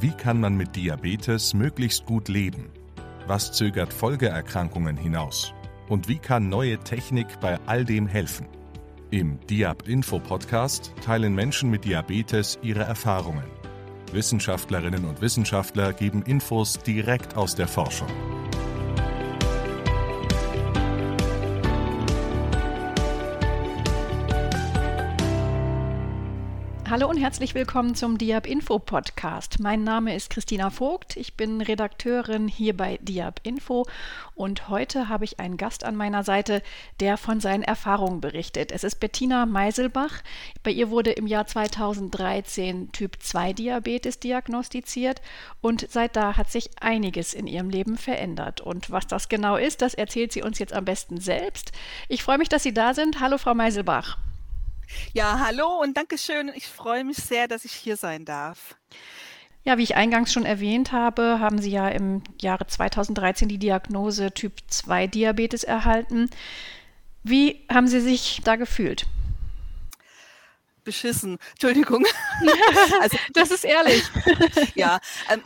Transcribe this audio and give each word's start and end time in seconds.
Wie 0.00 0.12
kann 0.12 0.38
man 0.38 0.56
mit 0.56 0.76
Diabetes 0.76 1.54
möglichst 1.54 2.06
gut 2.06 2.28
leben? 2.28 2.70
Was 3.26 3.50
zögert 3.50 3.92
Folgeerkrankungen 3.92 4.96
hinaus? 4.96 5.52
Und 5.88 6.06
wie 6.06 6.18
kann 6.18 6.48
neue 6.48 6.78
Technik 6.78 7.26
bei 7.40 7.58
all 7.66 7.84
dem 7.84 8.06
helfen? 8.06 8.46
Im 9.10 9.40
Diab 9.48 9.88
Info 9.88 10.20
Podcast 10.20 10.92
teilen 11.04 11.34
Menschen 11.34 11.68
mit 11.68 11.84
Diabetes 11.84 12.60
ihre 12.62 12.84
Erfahrungen. 12.84 13.46
Wissenschaftlerinnen 14.12 15.04
und 15.04 15.20
Wissenschaftler 15.20 15.92
geben 15.92 16.22
Infos 16.22 16.78
direkt 16.78 17.36
aus 17.36 17.56
der 17.56 17.66
Forschung. 17.66 18.08
Hallo 26.90 27.06
und 27.06 27.18
herzlich 27.18 27.54
willkommen 27.54 27.94
zum 27.94 28.16
Diab 28.16 28.46
Info 28.46 28.78
Podcast. 28.78 29.60
Mein 29.60 29.84
Name 29.84 30.16
ist 30.16 30.30
Christina 30.30 30.70
Vogt. 30.70 31.18
Ich 31.18 31.34
bin 31.34 31.60
Redakteurin 31.60 32.48
hier 32.48 32.74
bei 32.74 32.98
Diab 33.02 33.40
Info 33.42 33.84
und 34.34 34.70
heute 34.70 35.10
habe 35.10 35.26
ich 35.26 35.38
einen 35.38 35.58
Gast 35.58 35.84
an 35.84 35.96
meiner 35.96 36.24
Seite, 36.24 36.62
der 37.00 37.18
von 37.18 37.40
seinen 37.40 37.62
Erfahrungen 37.62 38.22
berichtet. 38.22 38.72
Es 38.72 38.84
ist 38.84 39.00
Bettina 39.00 39.44
Meiselbach. 39.44 40.22
Bei 40.62 40.70
ihr 40.70 40.88
wurde 40.88 41.10
im 41.10 41.26
Jahr 41.26 41.46
2013 41.46 42.90
Typ 42.92 43.16
2 43.20 43.52
Diabetes 43.52 44.18
diagnostiziert 44.18 45.20
und 45.60 45.86
seit 45.90 46.16
da 46.16 46.38
hat 46.38 46.50
sich 46.50 46.70
einiges 46.80 47.34
in 47.34 47.46
ihrem 47.46 47.68
Leben 47.68 47.98
verändert. 47.98 48.62
Und 48.62 48.90
was 48.90 49.06
das 49.06 49.28
genau 49.28 49.56
ist, 49.56 49.82
das 49.82 49.92
erzählt 49.92 50.32
sie 50.32 50.42
uns 50.42 50.58
jetzt 50.58 50.72
am 50.72 50.86
besten 50.86 51.20
selbst. 51.20 51.72
Ich 52.08 52.22
freue 52.22 52.38
mich, 52.38 52.48
dass 52.48 52.62
Sie 52.62 52.72
da 52.72 52.94
sind. 52.94 53.20
Hallo, 53.20 53.36
Frau 53.36 53.52
Meiselbach. 53.52 54.16
Ja, 55.12 55.40
hallo 55.44 55.80
und 55.80 55.96
Dankeschön. 55.96 56.50
Ich 56.54 56.66
freue 56.66 57.04
mich 57.04 57.18
sehr, 57.18 57.48
dass 57.48 57.64
ich 57.64 57.72
hier 57.72 57.96
sein 57.96 58.24
darf. 58.24 58.76
Ja, 59.64 59.76
wie 59.76 59.82
ich 59.82 59.96
eingangs 59.96 60.32
schon 60.32 60.44
erwähnt 60.44 60.92
habe, 60.92 61.40
haben 61.40 61.60
Sie 61.60 61.70
ja 61.70 61.88
im 61.88 62.22
Jahre 62.40 62.66
2013 62.66 63.48
die 63.48 63.58
Diagnose 63.58 64.32
Typ 64.32 64.54
2 64.68 65.06
Diabetes 65.08 65.64
erhalten. 65.64 66.30
Wie 67.22 67.66
haben 67.70 67.88
Sie 67.88 68.00
sich 68.00 68.40
da 68.44 68.56
gefühlt? 68.56 69.06
Beschissen. 70.84 71.38
Entschuldigung. 71.50 72.06
also, 73.00 73.18
das 73.34 73.50
ist 73.50 73.64
ehrlich. 73.64 74.04
ja, 74.74 75.00
ähm, 75.30 75.42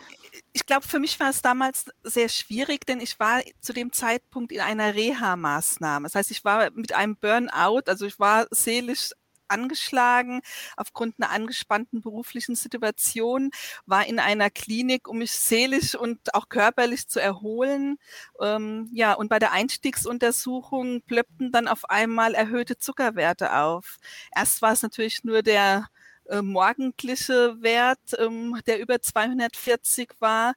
ich 0.53 0.67
glaube, 0.67 0.87
für 0.87 0.99
mich 0.99 1.19
war 1.19 1.31
es 1.31 1.43
damals 1.43 1.87
sehr 2.05 2.29
schwierig, 2.29 2.87
denn 2.87 3.01
ich 3.01 3.19
war 3.19 3.41
zu 3.61 3.73
dem 3.73 3.91
Zeitpunkt 3.93 4.53
in 4.53 4.61
einer 4.61 4.95
Reha-Maßnahme. 4.95 6.05
Das 6.05 6.15
heißt, 6.15 6.31
ich 6.31 6.45
war 6.45 6.71
mit 6.73 6.93
einem 6.93 7.17
Burnout, 7.17 7.83
also 7.87 8.07
ich 8.07 8.19
war 8.19 8.47
seelisch 8.51 9.11
angeschlagen 9.53 10.41
aufgrund 10.77 11.15
einer 11.19 11.31
angespannten 11.31 12.01
beruflichen 12.01 12.57
Situation, 12.57 13.51
war 13.87 14.07
in 14.07 14.19
einer 14.19 14.51
Klinik, 14.51 15.09
um 15.09 15.19
mich 15.19 15.33
seelisch 15.33 15.95
und 15.95 16.35
auch 16.35 16.49
körperlich 16.49 17.09
zu 17.09 17.21
erholen. 17.21 17.99
Ähm, 18.41 18.89
ja, 18.93 19.13
und 19.15 19.29
bei 19.29 19.39
der 19.39 19.53
Einstiegsuntersuchung 19.53 21.03
plöppten 21.03 21.53
dann 21.53 21.69
auf 21.69 21.89
einmal 21.91 22.35
erhöhte 22.35 22.79
Zuckerwerte 22.79 23.55
auf. 23.57 23.99
Erst 24.35 24.63
war 24.63 24.73
es 24.73 24.83
natürlich 24.83 25.25
nur 25.25 25.43
der 25.43 25.87
äh, 26.29 26.43
morgendliche 26.43 27.61
Wert, 27.63 27.99
ähm, 28.19 28.61
der 28.67 28.81
über 28.81 29.01
240 29.01 30.11
war 30.21 30.55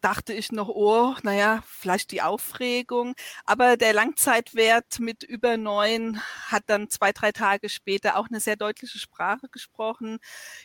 dachte 0.00 0.32
ich 0.32 0.52
noch, 0.52 0.68
oh, 0.68 1.14
naja, 1.22 1.62
vielleicht 1.66 2.10
die 2.10 2.22
Aufregung. 2.22 3.14
Aber 3.44 3.76
der 3.76 3.92
Langzeitwert 3.92 5.00
mit 5.00 5.22
über 5.22 5.56
neun 5.56 6.20
hat 6.46 6.64
dann 6.66 6.88
zwei, 6.88 7.12
drei 7.12 7.32
Tage 7.32 7.68
später 7.68 8.16
auch 8.16 8.28
eine 8.28 8.40
sehr 8.40 8.56
deutliche 8.56 8.98
Sprache 8.98 9.48
gesprochen. 9.48 10.18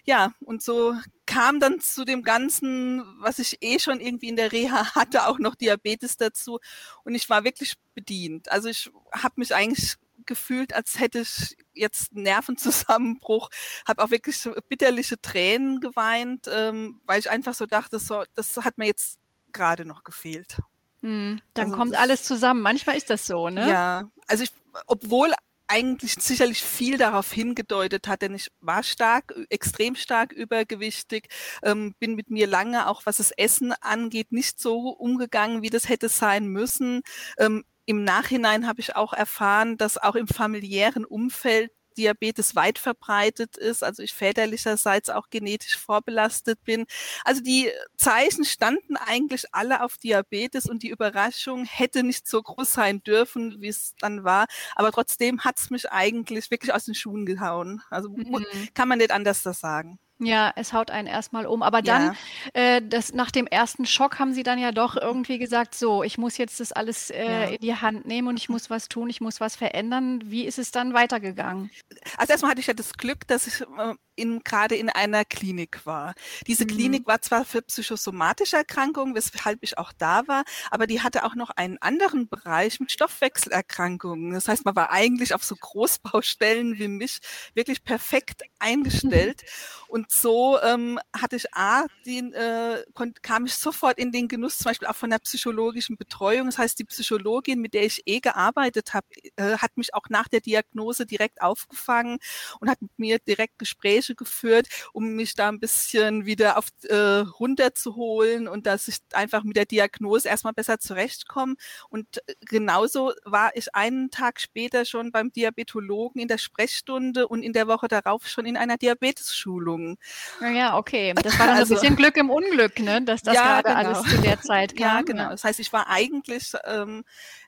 Ja, 0.05 0.33
und 0.41 0.61
so 0.61 0.95
kam 1.25 1.59
dann 1.59 1.79
zu 1.79 2.05
dem 2.05 2.23
Ganzen, 2.23 3.03
was 3.19 3.39
ich 3.39 3.57
eh 3.61 3.79
schon 3.79 3.99
irgendwie 3.99 4.29
in 4.29 4.35
der 4.35 4.51
Reha 4.51 4.95
hatte, 4.95 5.27
auch 5.27 5.39
noch 5.39 5.55
Diabetes 5.55 6.17
dazu. 6.17 6.59
Und 7.03 7.15
ich 7.15 7.29
war 7.29 7.43
wirklich 7.43 7.75
bedient. 7.93 8.51
Also 8.51 8.69
ich 8.69 8.91
habe 9.13 9.35
mich 9.37 9.53
eigentlich 9.53 9.95
gefühlt, 10.25 10.73
als 10.73 10.99
hätte 10.99 11.19
ich 11.19 11.57
jetzt 11.73 12.13
Nervenzusammenbruch, 12.13 13.49
habe 13.87 14.03
auch 14.03 14.11
wirklich 14.11 14.47
bitterliche 14.69 15.19
Tränen 15.21 15.79
geweint, 15.81 16.47
ähm, 16.51 17.01
weil 17.05 17.19
ich 17.19 17.29
einfach 17.29 17.53
so 17.53 17.65
dachte, 17.65 17.99
so, 17.99 18.23
das 18.33 18.57
hat 18.57 18.77
mir 18.77 18.87
jetzt 18.87 19.19
gerade 19.55 19.85
noch 19.85 20.03
gefehlt. 20.03 20.59
Hm, 21.01 21.41
dann 21.53 21.65
also, 21.65 21.77
kommt 21.77 21.95
alles 21.95 22.23
zusammen. 22.23 22.61
Manchmal 22.61 22.97
ist 22.97 23.09
das 23.09 23.25
so, 23.25 23.49
ne? 23.49 23.67
Ja, 23.69 24.09
also 24.27 24.43
ich, 24.43 24.51
obwohl 24.85 25.33
eigentlich 25.67 26.13
sicherlich 26.19 26.61
viel 26.61 26.97
darauf 26.97 27.31
hingedeutet 27.31 28.07
hat, 28.07 28.21
denn 28.21 28.35
ich 28.35 28.51
war 28.61 28.83
stark, 28.83 29.33
extrem 29.49 29.95
stark 29.95 30.31
übergewichtig, 30.31 31.27
ähm, 31.63 31.95
bin 31.99 32.15
mit 32.15 32.29
mir 32.29 32.47
lange, 32.47 32.87
auch 32.87 33.05
was 33.05 33.17
das 33.17 33.31
Essen 33.31 33.73
angeht, 33.81 34.31
nicht 34.31 34.59
so 34.59 34.89
umgegangen, 34.89 35.61
wie 35.63 35.69
das 35.69 35.89
hätte 35.89 36.09
sein 36.09 36.47
müssen. 36.47 37.01
Ähm, 37.37 37.63
Im 37.85 38.03
Nachhinein 38.03 38.67
habe 38.67 38.79
ich 38.79 38.95
auch 38.95 39.13
erfahren, 39.13 39.77
dass 39.77 39.97
auch 39.97 40.15
im 40.15 40.27
familiären 40.27 41.05
Umfeld 41.05 41.71
Diabetes 41.97 42.55
weit 42.55 42.79
verbreitet 42.79 43.57
ist, 43.57 43.83
also 43.83 44.03
ich 44.03 44.13
väterlicherseits 44.13 45.09
auch 45.09 45.29
genetisch 45.29 45.77
vorbelastet 45.77 46.63
bin. 46.63 46.85
Also 47.23 47.41
die 47.41 47.71
Zeichen 47.97 48.45
standen 48.45 48.97
eigentlich 48.97 49.53
alle 49.53 49.83
auf 49.83 49.97
Diabetes 49.97 50.65
und 50.65 50.83
die 50.83 50.89
Überraschung 50.89 51.65
hätte 51.65 52.03
nicht 52.03 52.27
so 52.27 52.41
groß 52.41 52.71
sein 52.71 53.03
dürfen, 53.03 53.61
wie 53.61 53.69
es 53.69 53.95
dann 53.99 54.23
war. 54.23 54.45
Aber 54.75 54.91
trotzdem 54.91 55.43
hat 55.43 55.59
es 55.59 55.69
mich 55.69 55.91
eigentlich 55.91 56.51
wirklich 56.51 56.73
aus 56.73 56.85
den 56.85 56.95
Schuhen 56.95 57.25
gehauen. 57.25 57.81
Also 57.89 58.09
mhm. 58.09 58.45
kann 58.73 58.87
man 58.87 58.99
nicht 58.99 59.11
anders 59.11 59.43
das 59.43 59.59
sagen. 59.59 59.99
Ja, 60.19 60.53
es 60.55 60.71
haut 60.71 60.91
einen 60.91 61.07
erstmal 61.07 61.45
um. 61.45 61.61
Aber 61.61 61.81
dann, 61.81 62.15
ja. 62.55 62.61
äh, 62.61 62.81
das, 62.81 63.13
nach 63.13 63.31
dem 63.31 63.47
ersten 63.47 63.85
Schock 63.85 64.17
haben 64.17 64.33
Sie 64.33 64.43
dann 64.43 64.57
ja 64.57 64.71
doch 64.71 64.95
irgendwie 64.95 65.37
gesagt, 65.37 65.75
so, 65.75 66.03
ich 66.03 66.17
muss 66.17 66.37
jetzt 66.37 66.59
das 66.59 66.71
alles 66.71 67.09
äh, 67.09 67.25
ja. 67.25 67.43
in 67.45 67.59
die 67.59 67.75
Hand 67.75 68.05
nehmen 68.05 68.29
und 68.29 68.37
ich 68.37 68.47
muss 68.47 68.69
was 68.69 68.87
tun, 68.87 69.09
ich 69.09 69.19
muss 69.19 69.41
was 69.41 69.55
verändern. 69.55 70.21
Wie 70.25 70.45
ist 70.45 70.57
es 70.57 70.71
dann 70.71 70.93
weitergegangen? 70.93 71.69
Also 72.17 72.31
erstmal 72.31 72.51
hatte 72.51 72.61
ich 72.61 72.67
ja 72.67 72.73
das 72.73 72.93
Glück, 72.93 73.27
dass 73.27 73.47
ich 73.47 73.61
äh, 73.61 73.93
in, 74.15 74.43
gerade 74.43 74.75
in 74.75 74.89
einer 74.89 75.25
Klinik 75.25 75.85
war. 75.85 76.13
Diese 76.47 76.63
mhm. 76.63 76.69
Klinik 76.69 77.07
war 77.07 77.21
zwar 77.21 77.45
für 77.45 77.61
psychosomatische 77.61 78.57
Erkrankungen, 78.57 79.15
weshalb 79.15 79.59
ich 79.61 79.77
auch 79.77 79.91
da 79.93 80.27
war, 80.27 80.43
aber 80.71 80.87
die 80.87 81.01
hatte 81.01 81.23
auch 81.23 81.35
noch 81.35 81.49
einen 81.51 81.77
anderen 81.81 82.27
Bereich 82.27 82.79
mit 82.79 82.91
Stoffwechselerkrankungen. 82.91 84.31
Das 84.33 84.47
heißt, 84.47 84.65
man 84.65 84.75
war 84.75 84.91
eigentlich 84.91 85.33
auf 85.33 85.43
so 85.43 85.55
Großbaustellen 85.55 86.77
wie 86.79 86.87
mich 86.87 87.19
wirklich 87.53 87.83
perfekt 87.83 88.43
eingestellt. 88.59 89.43
Mhm. 89.43 89.85
Und 89.87 90.11
so 90.11 90.59
ähm, 90.61 90.99
hatte 91.15 91.35
ich 91.35 91.53
A, 91.53 91.85
den, 92.05 92.33
äh, 92.33 92.83
kam 93.21 93.45
ich 93.45 93.55
sofort 93.55 93.97
in 93.97 94.11
den 94.11 94.27
Genuss, 94.27 94.57
zum 94.57 94.65
Beispiel 94.65 94.87
auch 94.87 94.95
von 94.95 95.09
der 95.09 95.19
psychologischen 95.19 95.95
Betreuung. 95.97 96.47
Das 96.47 96.57
heißt, 96.57 96.79
die 96.79 96.83
Psychologin, 96.83 97.61
mit 97.61 97.73
der 97.73 97.85
ich 97.85 98.01
eh 98.05 98.19
gearbeitet 98.19 98.93
habe, 98.93 99.07
äh, 99.35 99.57
hat 99.57 99.77
mich 99.77 99.93
auch 99.93 100.09
nach 100.09 100.27
der 100.27 100.41
Diagnose 100.41 101.05
direkt 101.05 101.41
aufgefangen 101.41 102.17
und 102.59 102.69
hat 102.69 102.81
mit 102.81 102.91
mir 102.97 103.19
direkt 103.19 103.59
Gespräche 103.59 104.04
Gespräche 104.05 104.15
geführt, 104.15 104.67
um 104.93 105.15
mich 105.15 105.33
da 105.35 105.49
ein 105.49 105.59
bisschen 105.59 106.25
wieder 106.25 106.57
auf 106.57 106.67
äh, 106.83 106.95
runterzuholen 106.95 108.47
und 108.47 108.65
dass 108.65 108.87
ich 108.87 108.97
einfach 109.13 109.43
mit 109.43 109.55
der 109.55 109.65
Diagnose 109.65 110.27
erstmal 110.27 110.53
besser 110.53 110.79
zurechtkomme. 110.79 111.55
Und 111.89 112.17
äh, 112.27 112.33
genauso 112.41 113.13
war 113.23 113.55
ich 113.55 113.73
einen 113.73 114.11
Tag 114.11 114.39
später 114.39 114.85
schon 114.85 115.11
beim 115.11 115.31
Diabetologen 115.31 116.21
in 116.21 116.27
der 116.27 116.37
Sprechstunde 116.37 117.27
und 117.27 117.43
in 117.43 117.53
der 117.53 117.67
Woche 117.67 117.87
darauf 117.87 118.27
schon 118.27 118.45
in 118.45 118.57
einer 118.57 118.77
Diabetesschulung. 118.77 119.97
Ja, 120.41 120.77
okay. 120.77 121.13
Das 121.25 121.39
war 121.39 121.47
dann 121.47 121.57
also, 121.57 121.73
ein 121.73 121.81
bisschen 121.81 121.95
Glück 121.95 122.17
im 122.17 122.29
Unglück, 122.29 122.79
ne? 122.79 123.01
dass 123.01 123.23
das 123.23 123.33
ja, 123.33 123.61
gerade 123.61 123.75
genau. 123.75 123.99
alles 123.99 124.11
zu 124.11 124.21
der 124.21 124.39
Zeit 124.41 124.75
kam. 124.75 124.97
Ja, 124.97 125.01
genau. 125.01 125.29
Das 125.31 125.43
heißt, 125.43 125.59
ich 125.59 125.73
war 125.73 125.87
eigentlich 125.87 126.51
ähm, 126.65 127.03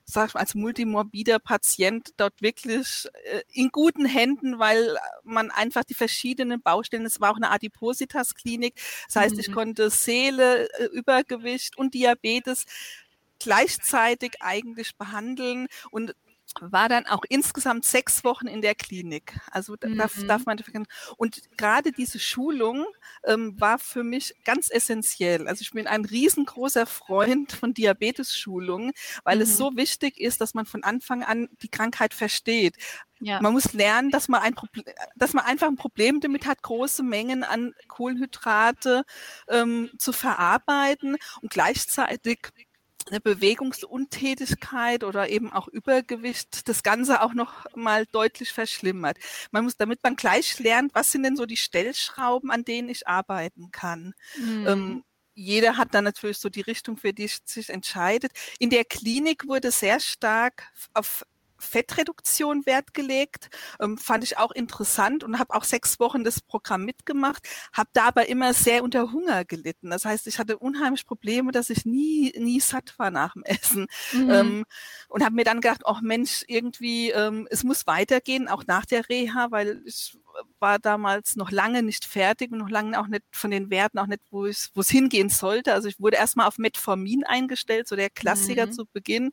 sag 0.09 0.29
ich 0.29 0.33
mal, 0.33 0.39
als 0.39 0.55
multimorbider 0.55 1.37
Patient 1.37 2.13
dort 2.17 2.41
wirklich 2.41 3.07
äh, 3.25 3.41
in 3.51 3.69
guten 3.69 4.05
Händen, 4.05 4.57
weil 4.57 4.97
man 5.23 5.51
einfach 5.51 5.83
die 5.83 5.93
verschiedenen 5.93 6.61
Baustellen, 6.61 7.05
es 7.05 7.19
war 7.19 7.31
auch 7.31 7.35
eine 7.35 7.51
Adipositas-Klinik, 7.51 8.75
das 9.07 9.17
heißt, 9.17 9.33
mhm. 9.35 9.39
ich 9.41 9.51
konnte 9.51 9.89
Seele, 9.89 10.69
äh, 10.79 10.85
Übergewicht 10.85 11.77
und 11.77 11.93
Diabetes 11.93 12.65
gleichzeitig 13.39 14.37
eigentlich 14.39 14.95
behandeln 14.95 15.67
und 15.91 16.15
war 16.61 16.89
dann 16.89 17.05
auch 17.05 17.23
insgesamt 17.29 17.85
sechs 17.85 18.23
Wochen 18.23 18.47
in 18.47 18.61
der 18.61 18.75
Klinik. 18.75 19.39
Also 19.51 19.75
mhm. 19.81 19.97
darf, 19.97 20.15
darf 20.27 20.45
man 20.45 20.57
und 21.17 21.41
gerade 21.57 21.91
diese 21.91 22.19
Schulung 22.19 22.85
ähm, 23.25 23.59
war 23.59 23.79
für 23.79 24.03
mich 24.03 24.33
ganz 24.43 24.69
essentiell. 24.69 25.47
Also 25.47 25.61
ich 25.61 25.71
bin 25.71 25.87
ein 25.87 26.05
riesengroßer 26.05 26.85
Freund 26.85 27.51
von 27.51 27.73
Diabetes-Schulungen, 27.73 28.91
weil 29.23 29.37
mhm. 29.37 29.41
es 29.43 29.57
so 29.57 29.75
wichtig 29.75 30.19
ist, 30.19 30.41
dass 30.41 30.53
man 30.53 30.65
von 30.65 30.83
Anfang 30.83 31.23
an 31.23 31.49
die 31.61 31.69
Krankheit 31.69 32.13
versteht. 32.13 32.75
Ja. 33.19 33.41
Man 33.41 33.53
muss 33.53 33.73
lernen, 33.73 34.11
dass 34.11 34.27
man 34.27 34.41
ein 34.41 34.53
Problem, 34.53 34.85
dass 35.15 35.33
man 35.33 35.45
einfach 35.45 35.67
ein 35.67 35.75
Problem 35.75 36.19
damit 36.19 36.45
hat, 36.45 36.61
große 36.61 37.01
Mengen 37.01 37.43
an 37.43 37.73
Kohlenhydrate 37.87 39.05
ähm, 39.49 39.89
zu 39.97 40.11
verarbeiten 40.13 41.17
und 41.41 41.51
gleichzeitig 41.51 42.51
eine 43.09 43.21
Bewegungsuntätigkeit 43.21 45.03
oder 45.03 45.29
eben 45.29 45.51
auch 45.51 45.67
Übergewicht 45.67 46.67
das 46.67 46.83
Ganze 46.83 47.21
auch 47.21 47.33
noch 47.33 47.65
mal 47.75 48.05
deutlich 48.05 48.51
verschlimmert. 48.51 49.17
Man 49.51 49.63
muss, 49.63 49.77
damit 49.77 50.03
man 50.03 50.15
gleich 50.15 50.59
lernt, 50.59 50.93
was 50.95 51.11
sind 51.11 51.23
denn 51.23 51.35
so 51.35 51.45
die 51.45 51.57
Stellschrauben, 51.57 52.51
an 52.51 52.63
denen 52.63 52.89
ich 52.89 53.07
arbeiten 53.07 53.71
kann. 53.71 54.13
Mhm. 54.37 54.67
Ähm, 54.67 55.03
jeder 55.33 55.77
hat 55.77 55.93
dann 55.93 56.03
natürlich 56.03 56.39
so 56.39 56.49
die 56.49 56.61
Richtung, 56.61 56.97
für 56.97 57.13
die 57.13 57.29
sich 57.45 57.69
entscheidet. 57.69 58.31
In 58.57 58.71
der 58.71 58.85
Klinik 58.85 59.47
wurde 59.47 59.71
sehr 59.71 59.99
stark 59.99 60.63
auf 60.93 61.23
Fettreduktion 61.59 62.65
Wert 62.65 62.93
gelegt, 62.93 63.49
ähm, 63.79 63.97
fand 63.97 64.23
ich 64.23 64.37
auch 64.37 64.51
interessant 64.51 65.23
und 65.23 65.39
habe 65.39 65.53
auch 65.53 65.63
sechs 65.63 65.99
Wochen 65.99 66.23
das 66.23 66.41
Programm 66.41 66.85
mitgemacht, 66.85 67.47
habe 67.73 67.89
da 67.93 68.07
aber 68.07 68.27
immer 68.29 68.53
sehr 68.53 68.83
unter 68.83 69.11
Hunger 69.11 69.45
gelitten. 69.45 69.89
Das 69.89 70.05
heißt, 70.05 70.27
ich 70.27 70.39
hatte 70.39 70.57
unheimlich 70.57 71.05
Probleme, 71.05 71.51
dass 71.51 71.69
ich 71.69 71.85
nie 71.85 72.33
nie 72.37 72.59
satt 72.59 72.97
war 72.97 73.11
nach 73.11 73.33
dem 73.33 73.43
Essen 73.43 73.87
mhm. 74.13 74.29
ähm, 74.29 74.65
und 75.09 75.23
habe 75.23 75.35
mir 75.35 75.43
dann 75.43 75.61
gedacht, 75.61 75.81
ach 75.85 76.01
Mensch, 76.01 76.43
irgendwie 76.47 77.11
ähm, 77.11 77.47
es 77.49 77.63
muss 77.63 77.87
weitergehen, 77.87 78.47
auch 78.47 78.65
nach 78.67 78.85
der 78.85 79.09
Reha, 79.09 79.51
weil 79.51 79.81
ich 79.85 80.17
war 80.59 80.79
damals 80.79 81.35
noch 81.35 81.51
lange 81.51 81.83
nicht 81.83 82.05
fertig 82.05 82.51
und 82.51 82.59
noch 82.59 82.69
lange 82.69 82.99
auch 82.99 83.07
nicht 83.07 83.23
von 83.31 83.51
den 83.51 83.69
Werten, 83.69 83.99
auch 83.99 84.07
nicht, 84.07 84.21
wo 84.31 84.45
es, 84.45 84.71
hingehen 84.87 85.29
sollte. 85.29 85.73
Also 85.73 85.87
ich 85.87 85.99
wurde 85.99 86.17
erstmal 86.17 86.47
auf 86.47 86.57
Metformin 86.57 87.23
eingestellt, 87.23 87.87
so 87.87 87.95
der 87.95 88.09
Klassiker 88.09 88.67
mhm. 88.67 88.71
zu 88.71 88.85
Beginn. 88.85 89.31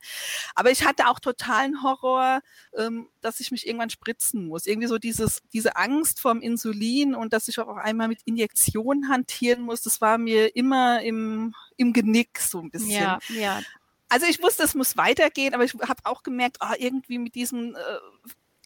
Aber 0.53 0.71
ich 0.71 0.85
hatte 0.85 1.07
auch 1.07 1.19
totalen 1.19 1.83
Horror, 1.83 2.41
ähm, 2.77 3.09
dass 3.21 3.39
ich 3.39 3.51
mich 3.51 3.67
irgendwann 3.67 3.89
spritzen 3.89 4.47
muss. 4.47 4.65
Irgendwie 4.65 4.87
so 4.87 4.97
dieses, 4.97 5.41
diese 5.53 5.75
Angst 5.75 6.19
vorm 6.19 6.41
Insulin 6.41 7.15
und 7.15 7.33
dass 7.33 7.47
ich 7.47 7.59
auch 7.59 7.77
einmal 7.77 8.07
mit 8.07 8.21
Injektionen 8.25 9.09
hantieren 9.09 9.61
muss, 9.61 9.81
das 9.81 10.01
war 10.01 10.17
mir 10.17 10.55
immer 10.55 11.01
im, 11.01 11.53
im 11.77 11.93
Genick 11.93 12.39
so 12.39 12.59
ein 12.59 12.69
bisschen. 12.69 12.91
Ja, 12.91 13.19
ja. 13.29 13.61
Also 14.07 14.27
ich 14.27 14.41
wusste, 14.41 14.63
es 14.63 14.75
muss 14.75 14.97
weitergehen, 14.97 15.53
aber 15.53 15.63
ich 15.63 15.73
habe 15.73 16.01
auch 16.03 16.23
gemerkt, 16.23 16.57
oh, 16.61 16.73
irgendwie 16.77 17.17
mit 17.17 17.35
diesem 17.35 17.75
äh, 17.75 17.79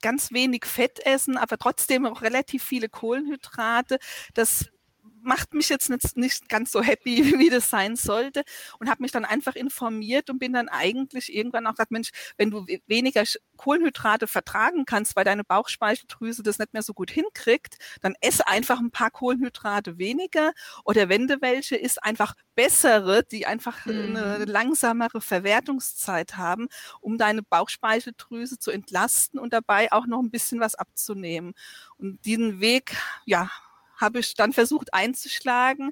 ganz 0.02 0.32
wenig 0.32 0.66
Fett 0.66 1.06
essen, 1.06 1.38
aber 1.38 1.58
trotzdem 1.58 2.06
auch 2.06 2.22
relativ 2.22 2.64
viele 2.64 2.90
Kohlenhydrate. 2.90 4.00
Das 4.34 4.70
macht 5.30 5.54
mich 5.54 5.70
jetzt 5.70 5.92
nicht, 5.92 6.18
nicht 6.18 6.50
ganz 6.50 6.72
so 6.72 6.82
happy, 6.82 7.24
wie 7.40 7.50
das 7.50 7.70
sein 7.70 7.96
sollte 7.96 8.44
und 8.80 8.90
habe 8.90 9.04
mich 9.04 9.12
dann 9.12 9.26
einfach 9.26 9.56
informiert 9.56 10.30
und 10.30 10.40
bin 10.40 10.54
dann 10.54 10.68
eigentlich 10.70 11.34
irgendwann 11.34 11.68
auch 11.68 11.74
gesagt, 11.74 11.92
Mensch, 11.92 12.10
wenn 12.38 12.50
du 12.50 12.66
weniger 12.88 13.24
Kohlenhydrate 13.56 14.26
vertragen 14.26 14.86
kannst, 14.86 15.16
weil 15.16 15.26
deine 15.26 15.44
Bauchspeicheldrüse 15.44 16.42
das 16.42 16.58
nicht 16.58 16.74
mehr 16.74 16.82
so 16.82 16.94
gut 16.94 17.12
hinkriegt, 17.12 17.78
dann 18.02 18.16
esse 18.22 18.48
einfach 18.48 18.80
ein 18.80 18.90
paar 18.90 19.12
Kohlenhydrate 19.12 20.00
weniger 20.00 20.52
oder 20.84 21.10
wenn 21.10 21.28
du 21.28 21.42
welche, 21.42 21.76
isst 21.76 22.04
einfach 22.04 22.34
bessere, 22.56 23.24
die 23.24 23.46
einfach 23.46 23.86
mhm. 23.86 24.16
eine 24.18 24.46
langsamere 24.46 25.22
Verwertungszeit 25.22 26.38
haben, 26.38 26.68
um 27.02 27.20
deine 27.20 27.44
Bauchspeicheldrüse 27.44 28.58
zu 28.58 28.72
entlasten 28.72 29.40
und 29.40 29.54
dabei 29.54 29.92
auch 29.92 30.08
noch 30.08 30.20
ein 30.20 30.32
bisschen 30.32 30.60
was 30.60 30.74
abzunehmen. 30.74 31.54
Und 31.98 32.26
diesen 32.26 32.60
Weg, 32.62 32.98
ja, 33.26 33.52
habe 34.00 34.20
ich 34.20 34.34
dann 34.36 34.54
versucht 34.54 34.94
einzuschlagen, 34.94 35.92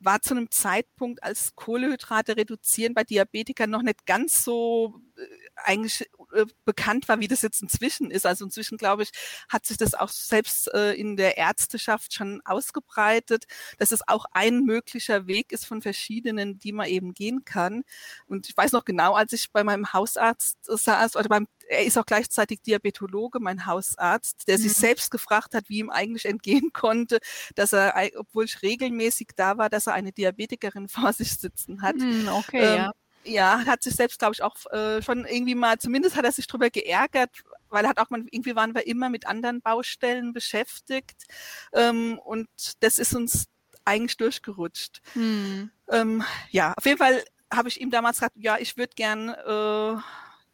war 0.00 0.20
zu 0.22 0.34
einem 0.34 0.50
Zeitpunkt, 0.50 1.22
als 1.22 1.54
Kohlehydrate 1.56 2.36
reduzieren 2.36 2.94
bei 2.94 3.04
Diabetikern 3.04 3.70
noch 3.70 3.82
nicht 3.82 4.06
ganz 4.06 4.44
so 4.44 5.00
äh, 5.16 5.22
eigentlich 5.56 6.08
äh, 6.32 6.46
bekannt 6.64 7.08
war, 7.08 7.20
wie 7.20 7.28
das 7.28 7.42
jetzt 7.42 7.62
inzwischen 7.62 8.10
ist. 8.10 8.26
Also 8.26 8.44
inzwischen, 8.44 8.76
glaube 8.78 9.02
ich, 9.02 9.10
hat 9.48 9.66
sich 9.66 9.76
das 9.76 9.94
auch 9.94 10.08
selbst 10.08 10.72
äh, 10.74 10.92
in 10.92 11.16
der 11.16 11.36
Ärzteschaft 11.38 12.12
schon 12.14 12.40
ausgebreitet, 12.44 13.44
dass 13.78 13.92
es 13.92 14.06
auch 14.06 14.26
ein 14.32 14.64
möglicher 14.64 15.26
Weg 15.26 15.52
ist 15.52 15.66
von 15.66 15.82
verschiedenen, 15.82 16.58
die 16.58 16.72
man 16.72 16.86
eben 16.88 17.14
gehen 17.14 17.44
kann. 17.44 17.82
Und 18.26 18.48
ich 18.48 18.56
weiß 18.56 18.72
noch 18.72 18.84
genau, 18.84 19.14
als 19.14 19.32
ich 19.32 19.50
bei 19.52 19.64
meinem 19.64 19.92
Hausarzt 19.92 20.58
saß, 20.64 21.16
oder 21.16 21.28
beim, 21.28 21.46
er 21.68 21.84
ist 21.84 21.98
auch 21.98 22.06
gleichzeitig 22.06 22.62
Diabetologe, 22.62 23.40
mein 23.40 23.66
Hausarzt, 23.66 24.48
der 24.48 24.58
mhm. 24.58 24.62
sich 24.62 24.72
selbst 24.74 25.10
gefragt 25.10 25.54
hat, 25.54 25.68
wie 25.68 25.78
ihm 25.78 25.90
eigentlich 25.90 26.26
entgehen 26.26 26.70
konnte, 26.72 27.18
dass 27.54 27.72
er, 27.72 27.94
obwohl 28.16 28.44
ich 28.44 28.62
regelmäßig 28.62 29.28
da 29.36 29.58
war, 29.58 29.70
dass 29.70 29.86
er 29.86 29.94
eine 29.94 30.12
Diabetikerin 30.12 30.88
vor 30.88 31.12
sich 31.12 31.32
sitzen 31.32 31.82
hat. 31.82 31.96
Mhm, 31.96 32.28
okay, 32.28 32.58
ähm, 32.58 32.76
ja 32.76 32.92
ja, 33.24 33.64
hat 33.66 33.82
sich 33.82 33.94
selbst, 33.94 34.18
glaube 34.18 34.34
ich, 34.34 34.42
auch 34.42 34.56
äh, 34.72 35.02
schon 35.02 35.24
irgendwie 35.26 35.54
mal, 35.54 35.78
zumindest 35.78 36.16
hat 36.16 36.24
er 36.24 36.32
sich 36.32 36.46
drüber 36.46 36.70
geärgert, 36.70 37.30
weil 37.68 37.84
er 37.84 37.90
hat 37.90 37.98
auch 37.98 38.10
mal, 38.10 38.24
irgendwie 38.30 38.56
waren 38.56 38.74
wir 38.74 38.86
immer 38.86 39.10
mit 39.10 39.26
anderen 39.26 39.60
Baustellen 39.60 40.32
beschäftigt. 40.32 41.24
Ähm, 41.72 42.18
und 42.18 42.48
das 42.80 42.98
ist 42.98 43.14
uns 43.14 43.46
eigentlich 43.84 44.16
durchgerutscht. 44.16 45.00
Hm. 45.14 45.70
Ähm, 45.90 46.24
ja, 46.50 46.74
auf 46.76 46.84
jeden 46.84 46.98
Fall 46.98 47.24
habe 47.52 47.68
ich 47.68 47.80
ihm 47.80 47.90
damals 47.90 48.18
gesagt, 48.18 48.36
ja, 48.36 48.58
ich 48.58 48.76
würde 48.76 48.92
gern 48.94 49.30
äh, 49.30 50.00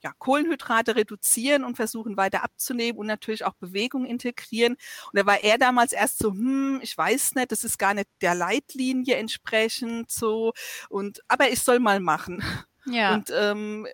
ja, 0.05 0.13
Kohlenhydrate 0.19 0.97
reduzieren 0.97 1.65
und 1.65 1.77
versuchen 1.77 2.19
weiter 2.19 2.45
abzunehmen 2.45 2.99
und 2.99 3.07
natürlich 3.07 3.45
auch 3.45 3.55
Bewegung 3.55 4.05
integrieren. 4.05 4.75
Und 4.75 5.19
da 5.19 5.25
war 5.25 5.43
er 5.43 5.57
damals 5.57 5.93
erst 5.93 6.19
so, 6.19 6.31
hm, 6.31 6.79
ich 6.83 6.97
weiß 6.97 7.35
nicht, 7.37 7.51
das 7.51 7.65
ist 7.65 7.79
gar 7.79 7.95
nicht 7.95 8.09
der 8.21 8.35
Leitlinie 8.35 9.17
entsprechend 9.17 10.11
so. 10.11 10.53
Und 10.91 11.23
aber 11.27 11.49
ich 11.49 11.61
soll 11.61 11.81
mal 11.81 12.01
machen. 12.01 12.45
Ja. 12.85 13.15
Und 13.15 13.33
ähm, 13.35 13.87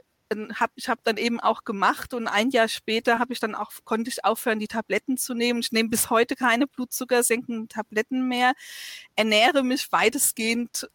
hab, 0.54 0.72
ich 0.74 0.88
habe 0.88 1.00
dann 1.04 1.16
eben 1.16 1.38
auch 1.38 1.62
gemacht 1.64 2.12
und 2.14 2.26
ein 2.26 2.50
Jahr 2.50 2.68
später 2.68 3.18
habe 3.18 3.32
ich 3.32 3.40
dann 3.40 3.54
auch 3.54 3.70
konnte 3.84 4.10
ich 4.10 4.24
aufhören 4.24 4.58
die 4.58 4.68
Tabletten 4.68 5.16
zu 5.16 5.34
nehmen. 5.34 5.60
Ich 5.60 5.70
nehme 5.70 5.88
bis 5.88 6.10
heute 6.10 6.34
keine 6.34 6.66
blutzuckersenkenden 6.66 7.68
Tabletten 7.68 8.26
mehr, 8.26 8.54
ernähre 9.16 9.62
mich 9.62 9.90
weitestgehend 9.92 10.88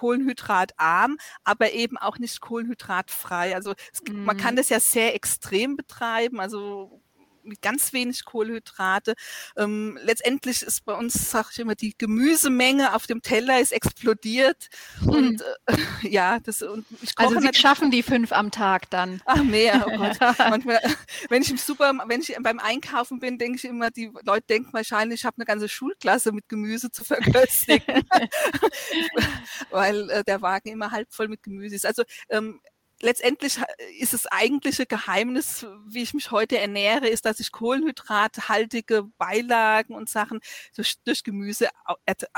kohlenhydratarm, 0.00 1.18
aber 1.44 1.72
eben 1.72 1.98
auch 1.98 2.18
nicht 2.18 2.40
kohlenhydratfrei. 2.40 3.54
Also 3.54 3.74
es, 3.92 4.00
mm. 4.02 4.24
man 4.24 4.36
kann 4.38 4.54
mhm. 4.54 4.56
das 4.58 4.70
ja 4.70 4.80
sehr 4.80 5.14
extrem 5.14 5.76
betreiben. 5.76 6.40
Also 6.40 7.02
mit 7.44 7.62
ganz 7.62 7.92
wenig 7.92 8.24
Kohlenhydrate. 8.24 9.14
Ähm, 9.56 9.98
letztendlich 10.02 10.62
ist 10.62 10.84
bei 10.84 10.94
uns, 10.94 11.30
sage 11.30 11.48
ich 11.52 11.58
immer, 11.58 11.74
die 11.74 11.94
Gemüsemenge 11.96 12.94
auf 12.94 13.06
dem 13.06 13.22
Teller 13.22 13.60
ist 13.60 13.72
explodiert. 13.72 14.68
Hm. 15.00 15.08
Und 15.08 15.42
äh, 15.66 15.76
ja, 16.08 16.38
das 16.40 16.62
und 16.62 16.86
ich 17.02 17.14
koche 17.14 17.28
Also 17.28 17.40
Sie 17.40 17.54
schaffen 17.54 17.90
die 17.90 18.02
fünf 18.02 18.32
am 18.32 18.50
Tag 18.50 18.90
dann. 18.90 19.20
Ach 19.24 19.42
mehr, 19.42 19.86
oh 19.86 19.96
Gott. 19.98 20.18
Manchmal, 20.38 20.80
wenn 21.28 21.42
ich 21.42 21.50
im 21.50 21.56
Super, 21.56 21.92
wenn 22.06 22.20
ich 22.20 22.36
beim 22.40 22.58
Einkaufen 22.58 23.18
bin, 23.20 23.38
denke 23.38 23.56
ich 23.56 23.64
immer, 23.64 23.90
die 23.90 24.10
Leute 24.24 24.46
denken 24.48 24.72
wahrscheinlich, 24.72 25.20
ich 25.20 25.24
habe 25.24 25.36
eine 25.38 25.44
ganze 25.44 25.68
Schulklasse 25.68 26.32
mit 26.32 26.48
Gemüse 26.48 26.90
zu 26.90 27.04
verköstigen. 27.04 28.04
Weil 29.70 30.10
äh, 30.10 30.24
der 30.24 30.42
Wagen 30.42 30.68
immer 30.68 30.90
halb 30.90 31.12
voll 31.12 31.28
mit 31.28 31.42
Gemüse 31.42 31.76
ist. 31.76 31.86
Also 31.86 32.02
ähm, 32.28 32.60
letztendlich 33.00 33.58
ist 33.98 34.12
das 34.12 34.26
eigentliche 34.26 34.86
Geheimnis, 34.86 35.66
wie 35.86 36.02
ich 36.02 36.14
mich 36.14 36.30
heute 36.30 36.58
ernähre, 36.58 37.08
ist, 37.08 37.24
dass 37.24 37.40
ich 37.40 37.52
kohlenhydrathaltige 37.52 39.04
Beilagen 39.18 39.94
und 39.94 40.08
Sachen 40.08 40.40
durch, 40.76 40.96
durch 41.04 41.24
Gemüse 41.24 41.68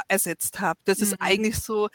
ersetzt 0.08 0.60
habe. 0.60 0.80
Das 0.84 0.98
mhm. 0.98 1.04
ist 1.04 1.16
eigentlich 1.20 1.58
so. 1.58 1.88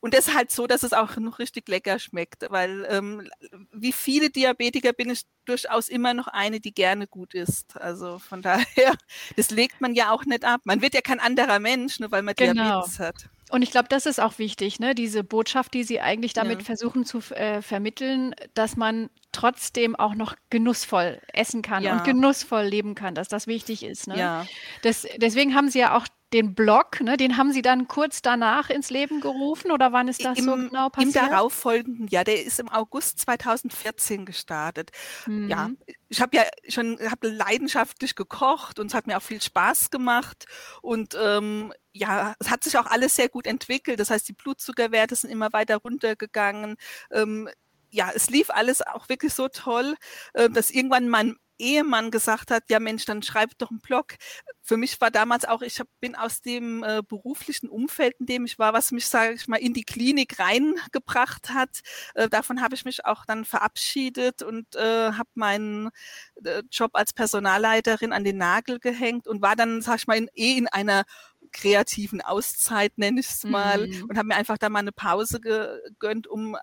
Und 0.00 0.14
das 0.14 0.28
ist 0.28 0.34
halt 0.34 0.50
so, 0.50 0.66
dass 0.66 0.82
es 0.82 0.92
auch 0.92 1.16
noch 1.16 1.38
richtig 1.38 1.68
lecker 1.68 1.98
schmeckt, 1.98 2.46
weil 2.50 2.86
ähm, 2.88 3.28
wie 3.72 3.92
viele 3.92 4.30
Diabetiker 4.30 4.92
bin 4.92 5.10
ich 5.10 5.22
durchaus 5.44 5.88
immer 5.88 6.14
noch 6.14 6.26
eine, 6.26 6.60
die 6.60 6.72
gerne 6.72 7.06
gut 7.06 7.34
isst. 7.34 7.76
Also 7.76 8.18
von 8.18 8.42
daher, 8.42 8.94
das 9.36 9.50
legt 9.50 9.80
man 9.80 9.94
ja 9.94 10.10
auch 10.10 10.24
nicht 10.24 10.44
ab. 10.44 10.62
Man 10.64 10.80
wird 10.80 10.94
ja 10.94 11.02
kein 11.02 11.20
anderer 11.20 11.58
Mensch, 11.58 12.00
nur 12.00 12.10
weil 12.10 12.22
man 12.22 12.34
genau. 12.34 12.52
Diabetes 12.62 12.98
hat. 12.98 13.30
Und 13.50 13.62
ich 13.62 13.72
glaube, 13.72 13.88
das 13.88 14.06
ist 14.06 14.20
auch 14.20 14.38
wichtig, 14.38 14.78
ne? 14.78 14.94
diese 14.94 15.24
Botschaft, 15.24 15.74
die 15.74 15.82
Sie 15.82 16.00
eigentlich 16.00 16.32
damit 16.32 16.60
ja. 16.60 16.64
versuchen 16.64 17.04
zu 17.04 17.18
äh, 17.34 17.62
vermitteln, 17.62 18.34
dass 18.54 18.76
man 18.76 19.10
trotzdem 19.32 19.96
auch 19.96 20.14
noch 20.14 20.36
genussvoll 20.50 21.20
essen 21.32 21.60
kann 21.60 21.82
ja. 21.82 21.92
und 21.92 22.04
genussvoll 22.04 22.62
leben 22.62 22.94
kann, 22.94 23.16
dass 23.16 23.26
das 23.26 23.48
wichtig 23.48 23.82
ist. 23.82 24.06
Ne? 24.06 24.18
Ja. 24.18 24.46
Das, 24.82 25.04
deswegen 25.16 25.56
haben 25.56 25.68
Sie 25.68 25.80
ja 25.80 25.96
auch 25.96 26.06
den 26.32 26.54
Blog, 26.54 27.00
ne, 27.00 27.16
den 27.16 27.36
haben 27.36 27.52
Sie 27.52 27.62
dann 27.62 27.88
kurz 27.88 28.22
danach 28.22 28.70
ins 28.70 28.90
Leben 28.90 29.20
gerufen 29.20 29.72
oder 29.72 29.92
wann 29.92 30.08
ist 30.08 30.24
das 30.24 30.38
Im, 30.38 30.44
so 30.44 30.56
genau 30.56 30.88
passiert? 30.88 31.16
Im 31.16 31.30
darauffolgenden 31.30 32.06
Jahr, 32.08 32.24
der 32.24 32.44
ist 32.44 32.60
im 32.60 32.68
August 32.68 33.18
2014 33.20 34.26
gestartet. 34.26 34.90
Mhm. 35.26 35.48
Ja, 35.48 35.70
ich 36.08 36.20
habe 36.20 36.36
ja 36.36 36.44
schon 36.68 36.98
hab 37.00 37.18
leidenschaftlich 37.22 38.14
gekocht 38.14 38.78
und 38.78 38.86
es 38.86 38.94
hat 38.94 39.06
mir 39.06 39.16
auch 39.16 39.22
viel 39.22 39.42
Spaß 39.42 39.90
gemacht 39.90 40.46
und 40.82 41.16
ähm, 41.20 41.72
ja, 41.92 42.34
es 42.38 42.50
hat 42.50 42.62
sich 42.62 42.78
auch 42.78 42.86
alles 42.86 43.16
sehr 43.16 43.28
gut 43.28 43.46
entwickelt. 43.46 43.98
Das 43.98 44.10
heißt, 44.10 44.28
die 44.28 44.32
Blutzuckerwerte 44.32 45.16
sind 45.16 45.30
immer 45.30 45.52
weiter 45.52 45.78
runtergegangen. 45.78 46.76
Ähm, 47.10 47.48
ja, 47.90 48.10
es 48.14 48.30
lief 48.30 48.50
alles 48.50 48.82
auch 48.82 49.08
wirklich 49.08 49.34
so 49.34 49.48
toll, 49.48 49.96
äh, 50.34 50.48
dass 50.48 50.70
irgendwann 50.70 51.08
mein 51.08 51.36
Ehemann 51.60 52.10
gesagt 52.10 52.50
hat, 52.50 52.64
ja 52.68 52.80
Mensch, 52.80 53.04
dann 53.04 53.22
schreib 53.22 53.56
doch 53.58 53.70
einen 53.70 53.80
Blog. 53.80 54.14
Für 54.62 54.76
mich 54.76 55.00
war 55.00 55.10
damals 55.10 55.44
auch, 55.44 55.62
ich 55.62 55.80
hab, 55.80 55.88
bin 56.00 56.14
aus 56.14 56.40
dem 56.40 56.82
äh, 56.82 57.02
beruflichen 57.06 57.68
Umfeld, 57.68 58.16
in 58.18 58.26
dem 58.26 58.44
ich 58.44 58.58
war, 58.58 58.72
was 58.72 58.92
mich, 58.92 59.06
sage 59.06 59.34
ich 59.34 59.48
mal, 59.48 59.56
in 59.56 59.74
die 59.74 59.84
Klinik 59.84 60.38
reingebracht 60.38 61.50
hat. 61.50 61.80
Äh, 62.14 62.28
davon 62.28 62.62
habe 62.62 62.74
ich 62.74 62.84
mich 62.84 63.04
auch 63.04 63.24
dann 63.24 63.44
verabschiedet 63.44 64.42
und 64.42 64.74
äh, 64.76 65.12
habe 65.12 65.30
meinen 65.34 65.90
äh, 66.44 66.62
Job 66.70 66.92
als 66.94 67.12
Personalleiterin 67.12 68.12
an 68.12 68.24
den 68.24 68.38
Nagel 68.38 68.78
gehängt 68.78 69.28
und 69.28 69.42
war 69.42 69.56
dann, 69.56 69.82
sag 69.82 69.98
ich 69.98 70.06
mal, 70.06 70.16
in, 70.16 70.28
eh 70.34 70.56
in 70.56 70.68
einer 70.68 71.04
kreativen 71.52 72.20
Auszeit, 72.20 72.96
nenne 72.96 73.20
ich 73.20 73.28
es 73.28 73.44
mal, 73.44 73.86
mhm. 73.86 74.06
und 74.08 74.18
habe 74.18 74.28
mir 74.28 74.36
einfach 74.36 74.58
da 74.58 74.68
mal 74.68 74.80
eine 74.80 74.92
Pause 74.92 75.40
gegönnt, 75.40 76.26
um 76.26 76.56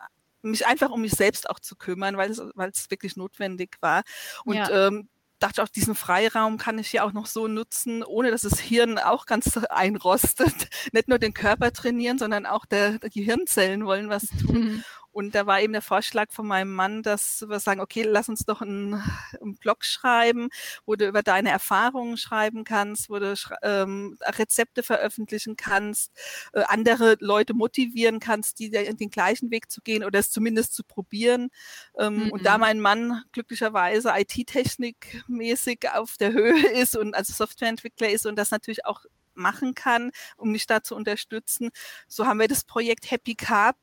mich 0.50 0.66
einfach 0.66 0.90
um 0.90 1.02
mich 1.02 1.14
selbst 1.14 1.50
auch 1.50 1.60
zu 1.60 1.76
kümmern, 1.76 2.18
weil 2.18 2.32
es, 2.32 2.42
weil 2.56 2.70
es 2.70 2.90
wirklich 2.90 3.16
notwendig 3.16 3.78
war. 3.82 4.04
Und 4.46 4.56
ja. 4.56 4.88
ähm, 4.88 5.10
dachte 5.40 5.64
auch, 5.64 5.68
diesen 5.68 5.96
Freiraum 5.96 6.58
kann 6.58 6.80
ich 6.80 6.92
ja 6.94 7.04
auch 7.04 7.14
noch 7.14 7.26
so 7.26 7.48
nutzen, 7.48 8.04
ohne 8.04 8.32
dass 8.32 8.42
das 8.42 8.60
Hirn 8.60 8.98
auch 8.98 9.26
ganz 9.26 9.58
einrostet. 9.70 10.70
Nicht 10.92 11.08
nur 11.08 11.20
den 11.20 11.34
Körper 11.34 11.72
trainieren, 11.72 12.18
sondern 12.18 12.46
auch 12.46 12.66
der, 12.66 13.00
die 13.00 13.24
Hirnzellen 13.24 13.86
wollen 13.86 14.10
was 14.10 14.28
tun. 14.28 14.60
Mhm. 14.60 14.84
Und 15.18 15.34
da 15.34 15.48
war 15.48 15.60
eben 15.60 15.74
der 15.74 15.82
Vorschlag 15.82 16.32
von 16.32 16.46
meinem 16.46 16.76
Mann, 16.76 17.02
dass 17.02 17.44
wir 17.50 17.60
sagen, 17.60 17.82
okay, 17.82 18.04
lass 18.04 18.30
uns 18.30 18.46
doch 18.46 18.62
einen, 18.62 19.02
einen 19.42 19.56
Blog 19.56 19.84
schreiben, 19.84 20.50
wo 20.86 20.94
du 20.94 21.08
über 21.08 21.24
deine 21.24 21.50
Erfahrungen 21.50 22.18
schreiben 22.18 22.64
kannst, 22.64 23.10
wo 23.10 23.18
du 23.18 23.34
ähm, 23.64 24.16
Rezepte 24.22 24.84
veröffentlichen 24.84 25.56
kannst, 25.56 26.12
äh, 26.54 26.62
andere 26.68 27.18
Leute 27.20 27.56
motivieren 27.56 28.20
kannst, 28.20 28.60
die 28.60 28.70
den 28.70 29.10
gleichen 29.10 29.50
Weg 29.50 29.72
zu 29.72 29.82
gehen 29.82 30.04
oder 30.04 30.20
es 30.20 30.30
zumindest 30.30 30.76
zu 30.76 30.84
probieren. 30.84 31.50
Ähm, 31.98 32.26
mhm. 32.26 32.32
Und 32.34 32.46
da 32.46 32.60
mhm. 32.60 32.62
mein 32.62 32.80
Mann 32.80 33.24
glücklicherweise 33.32 34.14
IT-Technik 34.16 35.24
mäßig 35.28 35.90
auf 35.96 36.18
der 36.18 36.32
Höhe 36.32 36.64
ist 36.80 36.96
und 36.96 37.16
also 37.16 37.34
Softwareentwickler 37.34 38.12
ist 38.12 38.28
und 38.28 38.36
das 38.36 38.52
natürlich 38.52 38.86
auch 38.86 39.02
machen 39.34 39.74
kann, 39.74 40.12
um 40.36 40.52
mich 40.52 40.68
da 40.68 40.84
zu 40.84 40.96
unterstützen. 40.96 41.72
So 42.08 42.28
haben 42.28 42.40
wir 42.40 42.48
das 42.48 42.64
Projekt 42.66 43.10
Happy 43.10 43.34
Carb 43.34 43.78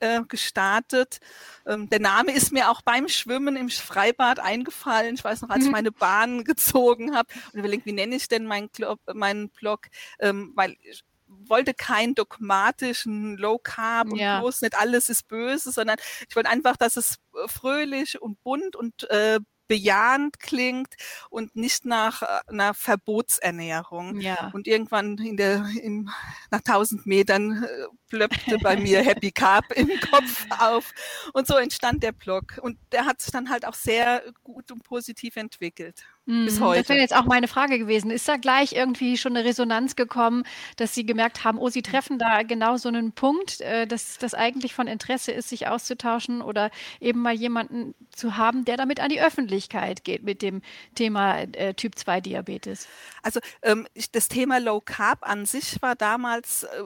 äh, 0.00 0.22
gestartet. 0.28 1.18
Ähm, 1.66 1.88
der 1.88 2.00
Name 2.00 2.32
ist 2.32 2.52
mir 2.52 2.70
auch 2.70 2.82
beim 2.82 3.08
Schwimmen 3.08 3.56
im 3.56 3.68
Freibad 3.70 4.40
eingefallen. 4.40 5.14
Ich 5.14 5.24
weiß 5.24 5.42
noch, 5.42 5.50
als 5.50 5.60
ich 5.60 5.66
mhm. 5.66 5.72
meine 5.72 5.92
Bahn 5.92 6.44
gezogen 6.44 7.14
habe 7.14 7.28
und 7.52 7.60
überlegt, 7.60 7.86
wie 7.86 7.92
nenne 7.92 8.16
ich 8.16 8.28
denn 8.28 8.46
meinen, 8.46 8.70
meinen 9.12 9.50
Blog, 9.50 9.86
ähm, 10.18 10.52
weil 10.56 10.76
ich 10.82 11.04
wollte 11.26 11.74
keinen 11.74 12.14
dogmatischen 12.14 13.36
Low 13.36 13.58
Carb 13.58 14.10
und 14.10 14.18
ja. 14.18 14.40
bloß 14.40 14.62
nicht 14.62 14.76
alles 14.76 15.08
ist 15.08 15.28
böse, 15.28 15.70
sondern 15.70 15.96
ich 16.28 16.34
wollte 16.34 16.50
einfach, 16.50 16.76
dass 16.76 16.96
es 16.96 17.18
äh, 17.34 17.48
fröhlich 17.48 18.20
und 18.20 18.42
bunt 18.42 18.76
und 18.76 19.08
äh, 19.10 19.38
bejahend 19.70 20.40
klingt 20.40 20.96
und 21.30 21.54
nicht 21.54 21.84
nach 21.84 22.22
einer 22.48 22.74
Verbotsernährung. 22.74 24.20
Ja. 24.20 24.50
Und 24.52 24.66
irgendwann 24.66 25.16
in 25.18 25.36
der, 25.36 25.64
in, 25.80 26.10
nach 26.50 26.60
tausend 26.62 27.06
Metern 27.06 27.62
äh, 27.62 27.86
plöppte 28.08 28.58
bei 28.58 28.76
mir 28.76 29.00
Happy 29.04 29.30
Carb 29.30 29.70
im 29.76 29.88
Kopf 30.10 30.44
auf. 30.58 30.92
Und 31.34 31.46
so 31.46 31.54
entstand 31.54 32.02
der 32.02 32.10
Blog. 32.10 32.58
Und 32.60 32.78
der 32.90 33.06
hat 33.06 33.20
sich 33.20 33.30
dann 33.30 33.48
halt 33.48 33.64
auch 33.64 33.74
sehr 33.74 34.24
gut 34.42 34.72
und 34.72 34.82
positiv 34.82 35.36
entwickelt. 35.36 36.02
Bis 36.26 36.60
heute. 36.60 36.80
Das 36.80 36.88
wäre 36.88 37.00
jetzt 37.00 37.16
auch 37.16 37.24
meine 37.24 37.48
Frage 37.48 37.78
gewesen. 37.78 38.10
Ist 38.10 38.28
da 38.28 38.36
gleich 38.36 38.72
irgendwie 38.72 39.16
schon 39.16 39.36
eine 39.36 39.44
Resonanz 39.44 39.96
gekommen, 39.96 40.44
dass 40.76 40.94
Sie 40.94 41.04
gemerkt 41.04 41.44
haben, 41.44 41.58
oh, 41.58 41.68
Sie 41.70 41.82
treffen 41.82 42.18
da 42.18 42.42
genau 42.42 42.76
so 42.76 42.88
einen 42.88 43.12
Punkt, 43.12 43.60
äh, 43.62 43.86
dass 43.86 44.18
das 44.18 44.34
eigentlich 44.34 44.74
von 44.74 44.86
Interesse 44.86 45.32
ist, 45.32 45.48
sich 45.48 45.66
auszutauschen 45.66 46.40
oder 46.40 46.70
eben 47.00 47.20
mal 47.20 47.34
jemanden 47.34 47.94
zu 48.10 48.36
haben, 48.36 48.64
der 48.64 48.76
damit 48.76 49.00
an 49.00 49.08
die 49.08 49.20
Öffentlichkeit 49.20 50.04
geht 50.04 50.22
mit 50.22 50.42
dem 50.42 50.62
Thema 50.94 51.40
äh, 51.40 51.74
Typ 51.74 51.98
2 51.98 52.20
Diabetes? 52.20 52.86
Also 53.22 53.40
ähm, 53.62 53.88
das 54.12 54.28
Thema 54.28 54.58
Low 54.58 54.80
Carb 54.80 55.20
an 55.22 55.46
sich 55.46 55.82
war 55.82 55.96
damals 55.96 56.64
äh, 56.64 56.84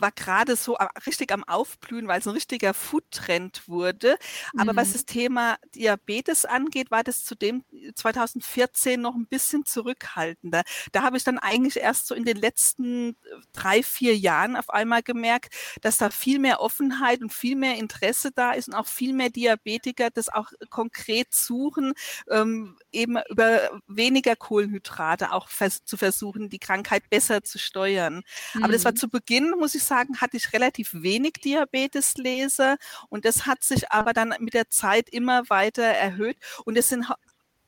war 0.00 0.12
gerade 0.12 0.56
so 0.56 0.76
richtig 1.06 1.32
am 1.32 1.44
Aufblühen, 1.44 2.08
weil 2.08 2.20
es 2.20 2.26
ein 2.26 2.34
richtiger 2.34 2.74
Food-Trend 2.74 3.68
wurde. 3.68 4.16
Aber 4.56 4.72
mhm. 4.72 4.76
was 4.76 4.92
das 4.92 5.04
Thema 5.04 5.56
Diabetes 5.74 6.44
angeht, 6.44 6.90
war 6.90 7.02
das 7.02 7.24
zudem 7.24 7.64
2014 7.94 9.00
noch 9.00 9.14
ein 9.14 9.26
bisschen 9.26 9.64
zurückhaltender. 9.64 10.62
Da 10.92 11.02
habe 11.02 11.16
ich 11.16 11.24
dann 11.24 11.38
eigentlich 11.38 11.76
erst 11.76 12.06
so 12.06 12.14
in 12.14 12.24
den 12.24 12.36
letzten 12.36 13.10
äh, 13.10 13.14
drei, 13.52 13.82
vier 13.82 14.16
Jahren 14.16 14.56
auf 14.56 14.70
einmal 14.70 15.02
gemerkt, 15.02 15.54
dass 15.80 15.98
da 15.98 16.10
viel 16.10 16.38
mehr 16.38 16.60
Offenheit 16.60 17.22
und 17.22 17.32
viel 17.32 17.56
mehr 17.56 17.76
Interesse 17.76 18.30
da 18.32 18.52
ist 18.52 18.68
und 18.68 18.74
auch 18.74 18.86
viel 18.86 19.12
mehr 19.12 19.30
Diabetiker 19.30 20.10
das 20.10 20.28
auch 20.28 20.50
konkret 20.70 21.34
suchen, 21.34 21.94
ähm, 22.30 22.76
eben 22.92 23.18
über 23.28 23.70
weniger 23.86 24.36
Kohlenhydrate 24.36 25.32
auch 25.32 25.48
vers 25.48 25.84
zu 25.84 25.96
versuchen, 25.96 26.48
die 26.48 26.58
Krankheit 26.58 27.08
besser 27.10 27.42
zu 27.42 27.58
steuern. 27.58 28.22
Mhm. 28.54 28.64
Aber 28.64 28.72
das 28.72 28.84
war 28.84 28.92
mhm. 28.92 28.96
zu 28.96 29.08
Beginn, 29.08 29.54
muss 29.58 29.74
ich 29.74 29.84
sagen, 29.86 30.20
hatte 30.20 30.36
ich 30.36 30.52
relativ 30.52 30.90
wenig 30.94 31.34
Diabetesleser 31.44 32.76
und 33.08 33.24
das 33.24 33.46
hat 33.46 33.62
sich 33.64 33.90
aber 33.92 34.12
dann 34.12 34.34
mit 34.40 34.54
der 34.54 34.68
Zeit 34.70 35.08
immer 35.08 35.48
weiter 35.48 35.82
erhöht. 35.84 36.36
Und 36.64 36.76
es 36.76 36.88
sind 36.88 37.08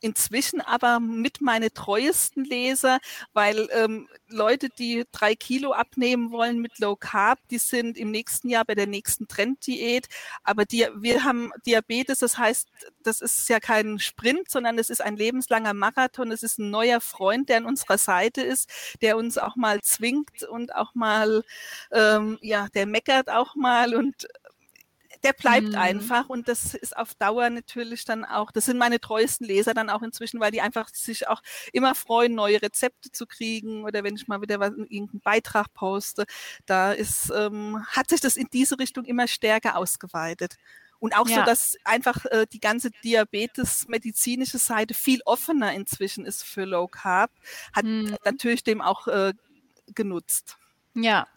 inzwischen 0.01 0.61
aber 0.61 0.99
mit 0.99 1.41
meine 1.41 1.71
treuesten 1.71 2.43
Leser, 2.43 2.99
weil 3.33 3.67
ähm, 3.71 4.07
Leute, 4.27 4.69
die 4.69 5.05
drei 5.11 5.35
Kilo 5.35 5.73
abnehmen 5.73 6.31
wollen 6.31 6.59
mit 6.59 6.79
Low 6.79 6.95
Carb, 6.95 7.39
die 7.49 7.57
sind 7.57 7.97
im 7.97 8.11
nächsten 8.11 8.49
Jahr 8.49 8.65
bei 8.65 8.75
der 8.75 8.87
nächsten 8.87 9.27
Trenddiät. 9.27 10.07
Aber 10.43 10.65
die, 10.65 10.87
wir 10.95 11.23
haben 11.23 11.51
Diabetes, 11.65 12.19
das 12.19 12.37
heißt, 12.37 12.67
das 13.03 13.21
ist 13.21 13.49
ja 13.49 13.59
kein 13.59 13.99
Sprint, 13.99 14.49
sondern 14.49 14.77
es 14.77 14.89
ist 14.89 15.01
ein 15.01 15.15
lebenslanger 15.17 15.73
Marathon. 15.73 16.31
Es 16.31 16.43
ist 16.43 16.59
ein 16.59 16.69
neuer 16.69 17.01
Freund, 17.01 17.49
der 17.49 17.57
an 17.57 17.65
unserer 17.65 17.97
Seite 17.97 18.41
ist, 18.41 18.69
der 19.01 19.17
uns 19.17 19.37
auch 19.37 19.55
mal 19.55 19.81
zwingt 19.81 20.43
und 20.43 20.75
auch 20.75 20.95
mal, 20.95 21.43
ähm, 21.91 22.37
ja, 22.41 22.67
der 22.73 22.85
meckert 22.85 23.29
auch 23.29 23.55
mal 23.55 23.95
und 23.95 24.27
der 25.23 25.33
bleibt 25.33 25.69
mhm. 25.69 25.75
einfach 25.75 26.29
und 26.29 26.47
das 26.47 26.73
ist 26.73 26.95
auf 26.95 27.13
Dauer 27.15 27.49
natürlich 27.49 28.05
dann 28.05 28.25
auch, 28.25 28.51
das 28.51 28.65
sind 28.65 28.77
meine 28.77 28.99
treuesten 28.99 29.45
Leser 29.45 29.73
dann 29.73 29.89
auch 29.89 30.01
inzwischen, 30.01 30.39
weil 30.39 30.51
die 30.51 30.61
einfach 30.61 30.89
sich 30.89 31.27
auch 31.27 31.41
immer 31.73 31.95
freuen, 31.95 32.35
neue 32.35 32.61
Rezepte 32.61 33.11
zu 33.11 33.25
kriegen 33.25 33.83
oder 33.83 34.03
wenn 34.03 34.15
ich 34.15 34.27
mal 34.27 34.41
wieder 34.41 34.59
was, 34.59 34.71
irgendeinen 34.71 35.21
Beitrag 35.21 35.73
poste, 35.73 36.25
da 36.65 36.91
ist, 36.91 37.31
ähm, 37.35 37.85
hat 37.87 38.09
sich 38.09 38.21
das 38.21 38.37
in 38.37 38.47
diese 38.51 38.79
Richtung 38.79 39.05
immer 39.05 39.27
stärker 39.27 39.77
ausgeweitet. 39.77 40.57
Und 40.99 41.15
auch 41.15 41.27
ja. 41.29 41.39
so, 41.39 41.45
dass 41.45 41.77
einfach 41.85 42.25
äh, 42.25 42.45
die 42.51 42.59
ganze 42.59 42.91
Diabetes-medizinische 43.03 44.57
Seite 44.57 44.93
viel 44.93 45.21
offener 45.25 45.73
inzwischen 45.73 46.25
ist 46.25 46.43
für 46.43 46.65
Low 46.65 46.87
Carb, 46.87 47.31
hat 47.73 47.85
mhm. 47.85 48.17
natürlich 48.25 48.63
dem 48.63 48.81
auch 48.81 49.07
äh, 49.07 49.33
genutzt. 49.95 50.57
Ja, 50.95 51.27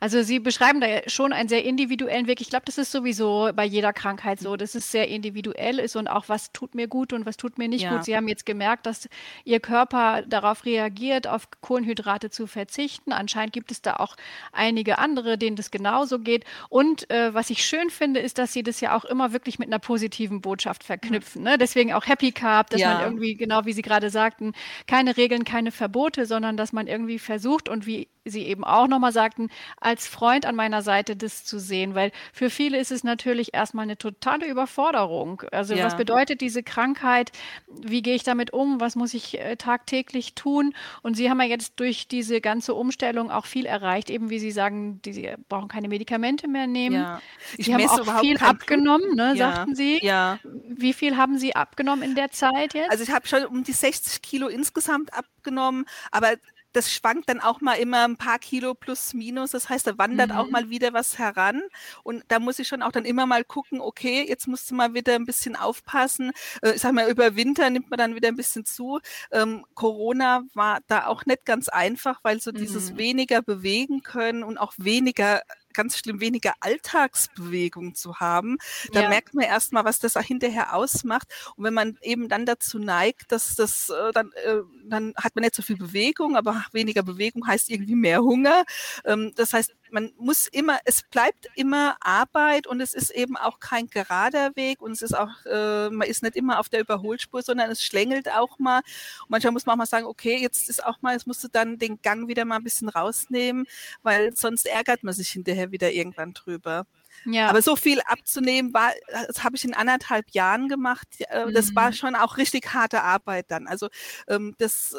also 0.00 0.22
Sie 0.22 0.38
beschreiben 0.38 0.80
da 0.80 0.86
schon 1.06 1.34
einen 1.34 1.48
sehr 1.48 1.64
individuellen 1.64 2.26
Weg. 2.26 2.40
Ich 2.40 2.48
glaube, 2.48 2.64
das 2.64 2.78
ist 2.78 2.90
sowieso 2.90 3.50
bei 3.54 3.64
jeder 3.64 3.92
Krankheit 3.92 4.40
so, 4.40 4.56
dass 4.56 4.74
es 4.74 4.90
sehr 4.90 5.08
individuell 5.08 5.78
ist 5.78 5.96
und 5.96 6.08
auch 6.08 6.30
was 6.30 6.50
tut 6.52 6.74
mir 6.74 6.88
gut 6.88 7.12
und 7.12 7.26
was 7.26 7.36
tut 7.36 7.58
mir 7.58 7.68
nicht 7.68 7.82
ja. 7.82 7.94
gut. 7.94 8.04
Sie 8.04 8.16
haben 8.16 8.26
jetzt 8.26 8.46
gemerkt, 8.46 8.86
dass 8.86 9.10
Ihr 9.44 9.60
Körper 9.60 10.22
darauf 10.22 10.64
reagiert, 10.64 11.26
auf 11.26 11.48
Kohlenhydrate 11.60 12.30
zu 12.30 12.46
verzichten. 12.46 13.12
Anscheinend 13.12 13.52
gibt 13.52 13.70
es 13.70 13.82
da 13.82 13.96
auch 13.96 14.16
einige 14.50 14.98
andere, 14.98 15.36
denen 15.36 15.56
das 15.56 15.70
genauso 15.70 16.18
geht. 16.18 16.44
Und 16.70 17.10
äh, 17.10 17.34
was 17.34 17.50
ich 17.50 17.64
schön 17.64 17.90
finde, 17.90 18.20
ist, 18.20 18.38
dass 18.38 18.54
Sie 18.54 18.62
das 18.62 18.80
ja 18.80 18.96
auch 18.96 19.04
immer 19.04 19.34
wirklich 19.34 19.58
mit 19.58 19.68
einer 19.68 19.78
positiven 19.78 20.40
Botschaft 20.40 20.84
verknüpfen. 20.84 21.42
Ne? 21.42 21.58
Deswegen 21.58 21.92
auch 21.92 22.06
Happy 22.06 22.32
Carb, 22.32 22.70
dass 22.70 22.80
ja. 22.80 22.94
man 22.94 23.02
irgendwie, 23.04 23.34
genau 23.34 23.66
wie 23.66 23.74
Sie 23.74 23.82
gerade 23.82 24.08
sagten, 24.08 24.52
keine 24.86 25.18
Regeln, 25.18 25.44
keine 25.44 25.70
Verbote, 25.70 26.24
sondern 26.24 26.56
dass 26.56 26.72
man 26.72 26.86
irgendwie 26.86 27.18
versucht 27.18 27.68
und 27.68 27.86
wie 27.86 28.08
Sie 28.24 28.46
eben 28.46 28.62
auch 28.62 28.86
nochmal 28.86 29.12
sagten, 29.12 29.48
als 29.80 30.06
Freund 30.06 30.46
an 30.46 30.54
meiner 30.54 30.82
Seite 30.82 31.16
das 31.16 31.44
zu 31.44 31.58
sehen, 31.58 31.94
weil 31.94 32.12
für 32.32 32.50
viele 32.50 32.78
ist 32.78 32.92
es 32.92 33.02
natürlich 33.02 33.52
erstmal 33.52 33.82
eine 33.82 33.98
totale 33.98 34.46
Überforderung. 34.46 35.42
Also 35.50 35.74
ja. 35.74 35.84
was 35.84 35.96
bedeutet 35.96 36.40
diese 36.40 36.62
Krankheit? 36.62 37.32
Wie 37.68 38.00
gehe 38.00 38.14
ich 38.14 38.22
damit 38.22 38.52
um? 38.52 38.80
Was 38.80 38.94
muss 38.94 39.12
ich 39.14 39.40
äh, 39.40 39.56
tagtäglich 39.56 40.34
tun? 40.34 40.72
Und 41.02 41.16
Sie 41.16 41.30
haben 41.30 41.40
ja 41.40 41.46
jetzt 41.48 41.80
durch 41.80 42.06
diese 42.06 42.40
ganze 42.40 42.74
Umstellung 42.74 43.30
auch 43.30 43.46
viel 43.46 43.66
erreicht, 43.66 44.08
eben 44.08 44.30
wie 44.30 44.38
Sie 44.38 44.52
sagen, 44.52 45.02
die, 45.02 45.12
Sie 45.12 45.34
brauchen 45.48 45.68
keine 45.68 45.88
Medikamente 45.88 46.46
mehr 46.46 46.68
nehmen. 46.68 46.96
Ja. 46.96 47.20
Ich 47.56 47.66
Sie 47.66 47.74
haben 47.74 47.88
auch 47.88 48.20
viel 48.20 48.38
abgenommen, 48.38 49.16
ne, 49.16 49.34
ja. 49.34 49.52
sagten 49.52 49.74
Sie. 49.74 49.98
Ja. 50.02 50.38
Wie 50.68 50.92
viel 50.92 51.16
haben 51.16 51.38
Sie 51.38 51.56
abgenommen 51.56 52.02
in 52.04 52.14
der 52.14 52.30
Zeit 52.30 52.74
jetzt? 52.74 52.90
Also 52.90 53.02
ich 53.02 53.10
habe 53.10 53.26
schon 53.26 53.44
um 53.46 53.64
die 53.64 53.72
60 53.72 54.22
Kilo 54.22 54.46
insgesamt 54.46 55.12
abgenommen, 55.12 55.86
aber 56.10 56.34
das 56.72 56.92
schwankt 56.92 57.28
dann 57.28 57.40
auch 57.40 57.60
mal 57.60 57.74
immer 57.74 58.04
ein 58.04 58.16
paar 58.16 58.38
Kilo 58.38 58.74
plus 58.74 59.14
minus. 59.14 59.50
Das 59.52 59.68
heißt, 59.68 59.86
da 59.86 59.98
wandert 59.98 60.30
mhm. 60.30 60.36
auch 60.36 60.48
mal 60.48 60.70
wieder 60.70 60.92
was 60.92 61.18
heran. 61.18 61.62
Und 62.02 62.24
da 62.28 62.38
muss 62.38 62.58
ich 62.58 62.68
schon 62.68 62.82
auch 62.82 62.92
dann 62.92 63.04
immer 63.04 63.26
mal 63.26 63.44
gucken, 63.44 63.80
okay, 63.80 64.24
jetzt 64.26 64.46
musst 64.46 64.70
du 64.70 64.74
mal 64.74 64.94
wieder 64.94 65.14
ein 65.14 65.26
bisschen 65.26 65.56
aufpassen. 65.56 66.32
Äh, 66.62 66.72
ich 66.72 66.80
sag 66.80 66.92
mal, 66.92 67.10
über 67.10 67.36
Winter 67.36 67.70
nimmt 67.70 67.90
man 67.90 67.98
dann 67.98 68.14
wieder 68.14 68.28
ein 68.28 68.36
bisschen 68.36 68.64
zu. 68.64 69.00
Ähm, 69.30 69.64
Corona 69.74 70.42
war 70.54 70.80
da 70.86 71.06
auch 71.06 71.26
nicht 71.26 71.44
ganz 71.44 71.68
einfach, 71.68 72.20
weil 72.22 72.40
so 72.40 72.50
mhm. 72.50 72.56
dieses 72.56 72.96
weniger 72.96 73.42
bewegen 73.42 74.02
können 74.02 74.42
und 74.42 74.58
auch 74.58 74.72
weniger 74.78 75.42
ganz 75.72 75.98
schlimm 75.98 76.20
weniger 76.20 76.54
Alltagsbewegung 76.60 77.94
zu 77.94 78.20
haben. 78.20 78.58
Da 78.92 79.02
ja. 79.02 79.08
merkt 79.08 79.34
man 79.34 79.44
erstmal, 79.44 79.84
was 79.84 79.98
das 79.98 80.16
hinterher 80.18 80.74
ausmacht. 80.74 81.28
Und 81.56 81.64
wenn 81.64 81.74
man 81.74 81.98
eben 82.02 82.28
dann 82.28 82.46
dazu 82.46 82.78
neigt, 82.78 83.32
dass 83.32 83.54
das 83.54 83.90
äh, 83.90 84.12
dann, 84.12 84.32
äh, 84.44 84.62
dann 84.84 85.14
hat 85.16 85.34
man 85.34 85.42
nicht 85.42 85.54
so 85.54 85.62
viel 85.62 85.76
Bewegung, 85.76 86.36
aber 86.36 86.64
weniger 86.72 87.02
Bewegung 87.02 87.46
heißt 87.46 87.70
irgendwie 87.70 87.96
mehr 87.96 88.22
Hunger. 88.22 88.64
Ähm, 89.04 89.32
das 89.36 89.52
heißt, 89.52 89.74
man 89.92 90.10
muss 90.18 90.48
immer, 90.48 90.78
es 90.84 91.02
bleibt 91.02 91.48
immer 91.54 91.96
Arbeit 92.00 92.66
und 92.66 92.80
es 92.80 92.94
ist 92.94 93.10
eben 93.10 93.36
auch 93.36 93.60
kein 93.60 93.88
gerader 93.88 94.56
Weg 94.56 94.80
und 94.80 94.92
es 94.92 95.02
ist 95.02 95.16
auch, 95.16 95.44
äh, 95.44 95.90
man 95.90 96.08
ist 96.08 96.22
nicht 96.22 96.34
immer 96.34 96.58
auf 96.58 96.68
der 96.68 96.80
Überholspur, 96.80 97.42
sondern 97.42 97.70
es 97.70 97.82
schlängelt 97.82 98.30
auch 98.30 98.58
mal. 98.58 98.78
Und 98.78 99.30
manchmal 99.30 99.52
muss 99.52 99.66
man 99.66 99.74
auch 99.74 99.78
mal 99.78 99.86
sagen, 99.86 100.06
okay, 100.06 100.38
jetzt 100.40 100.68
ist 100.68 100.84
auch 100.84 101.02
mal, 101.02 101.12
jetzt 101.12 101.26
musst 101.26 101.44
du 101.44 101.48
dann 101.48 101.78
den 101.78 102.00
Gang 102.00 102.26
wieder 102.26 102.44
mal 102.44 102.56
ein 102.56 102.64
bisschen 102.64 102.88
rausnehmen, 102.88 103.66
weil 104.02 104.34
sonst 104.34 104.66
ärgert 104.66 105.02
man 105.04 105.14
sich 105.14 105.28
hinterher 105.28 105.70
wieder 105.72 105.92
irgendwann 105.92 106.32
drüber. 106.32 106.86
Ja. 107.24 107.48
Aber 107.48 107.62
so 107.62 107.76
viel 107.76 108.00
abzunehmen 108.00 108.72
war, 108.72 108.90
das 109.26 109.44
habe 109.44 109.56
ich 109.56 109.64
in 109.64 109.74
anderthalb 109.74 110.30
Jahren 110.30 110.68
gemacht. 110.68 111.06
Das 111.52 111.70
mhm. 111.70 111.76
war 111.76 111.92
schon 111.92 112.14
auch 112.14 112.36
richtig 112.36 112.72
harte 112.72 113.02
Arbeit 113.02 113.46
dann. 113.48 113.66
Also 113.66 113.88
ähm, 114.26 114.54
das 114.58 114.96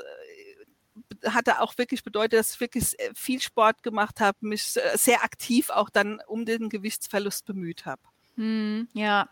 hatte 1.30 1.62
auch 1.62 1.78
wirklich 1.78 2.04
bedeutet, 2.04 2.40
dass 2.40 2.54
ich 2.54 2.60
wirklich 2.60 2.96
viel 3.16 3.42
Sport 3.42 3.84
gemacht 3.84 4.20
habe, 4.20 4.38
mich 4.42 4.64
sehr 4.64 5.24
aktiv 5.24 5.70
auch 5.70 5.90
dann 5.90 6.22
um 6.28 6.46
den 6.46 6.70
Gewichtsverlust 6.70 7.46
bemüht 7.46 7.86
habe. 7.86 8.02
Mhm, 8.36 8.88
ja. 8.94 9.28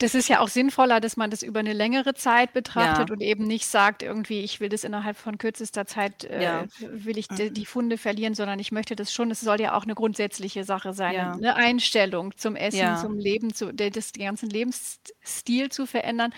Das 0.00 0.14
ist 0.14 0.28
ja 0.28 0.38
auch 0.38 0.48
sinnvoller, 0.48 1.00
dass 1.00 1.16
man 1.16 1.28
das 1.28 1.42
über 1.42 1.58
eine 1.58 1.72
längere 1.72 2.14
Zeit 2.14 2.52
betrachtet 2.52 3.08
ja. 3.08 3.12
und 3.12 3.20
eben 3.20 3.48
nicht 3.48 3.66
sagt, 3.66 4.04
irgendwie, 4.04 4.42
ich 4.42 4.60
will 4.60 4.68
das 4.68 4.84
innerhalb 4.84 5.16
von 5.16 5.38
kürzester 5.38 5.86
Zeit, 5.86 6.22
äh, 6.22 6.40
ja. 6.40 6.64
will 6.78 7.18
ich 7.18 7.26
die, 7.26 7.50
mhm. 7.50 7.54
die, 7.54 7.66
Funde 7.66 7.98
verlieren, 7.98 8.34
sondern 8.34 8.60
ich 8.60 8.70
möchte 8.70 8.94
das 8.94 9.12
schon, 9.12 9.32
es 9.32 9.40
soll 9.40 9.60
ja 9.60 9.74
auch 9.74 9.82
eine 9.82 9.96
grundsätzliche 9.96 10.62
Sache 10.62 10.92
sein, 10.92 11.14
ja. 11.14 11.32
eine 11.32 11.56
Einstellung 11.56 12.36
zum 12.36 12.54
Essen, 12.54 12.96
zum 12.98 13.18
Leben, 13.18 13.52
zu, 13.52 13.74
den 13.74 13.92
ganzen 13.92 14.48
Lebensstil 14.48 15.70
zu 15.70 15.84
verändern. 15.84 16.32